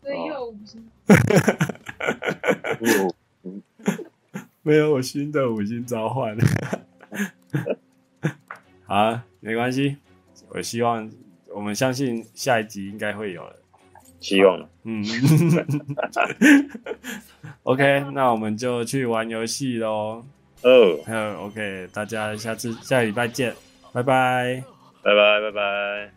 [0.00, 0.88] 所以有五星。
[4.62, 6.34] 没有我新的五星召唤。
[8.86, 9.96] 好啊，没关系。
[10.48, 11.10] 我希望，
[11.48, 13.56] 我们相信下一集应该会有了。
[14.20, 14.68] 希望。
[14.84, 15.04] 嗯。
[17.64, 20.24] OK，那我们就去玩游戏喽。
[20.62, 23.54] 哦，还有 OK，大家下次下礼拜见，
[23.96, 24.62] 拜拜，
[25.02, 26.15] 拜拜，拜拜。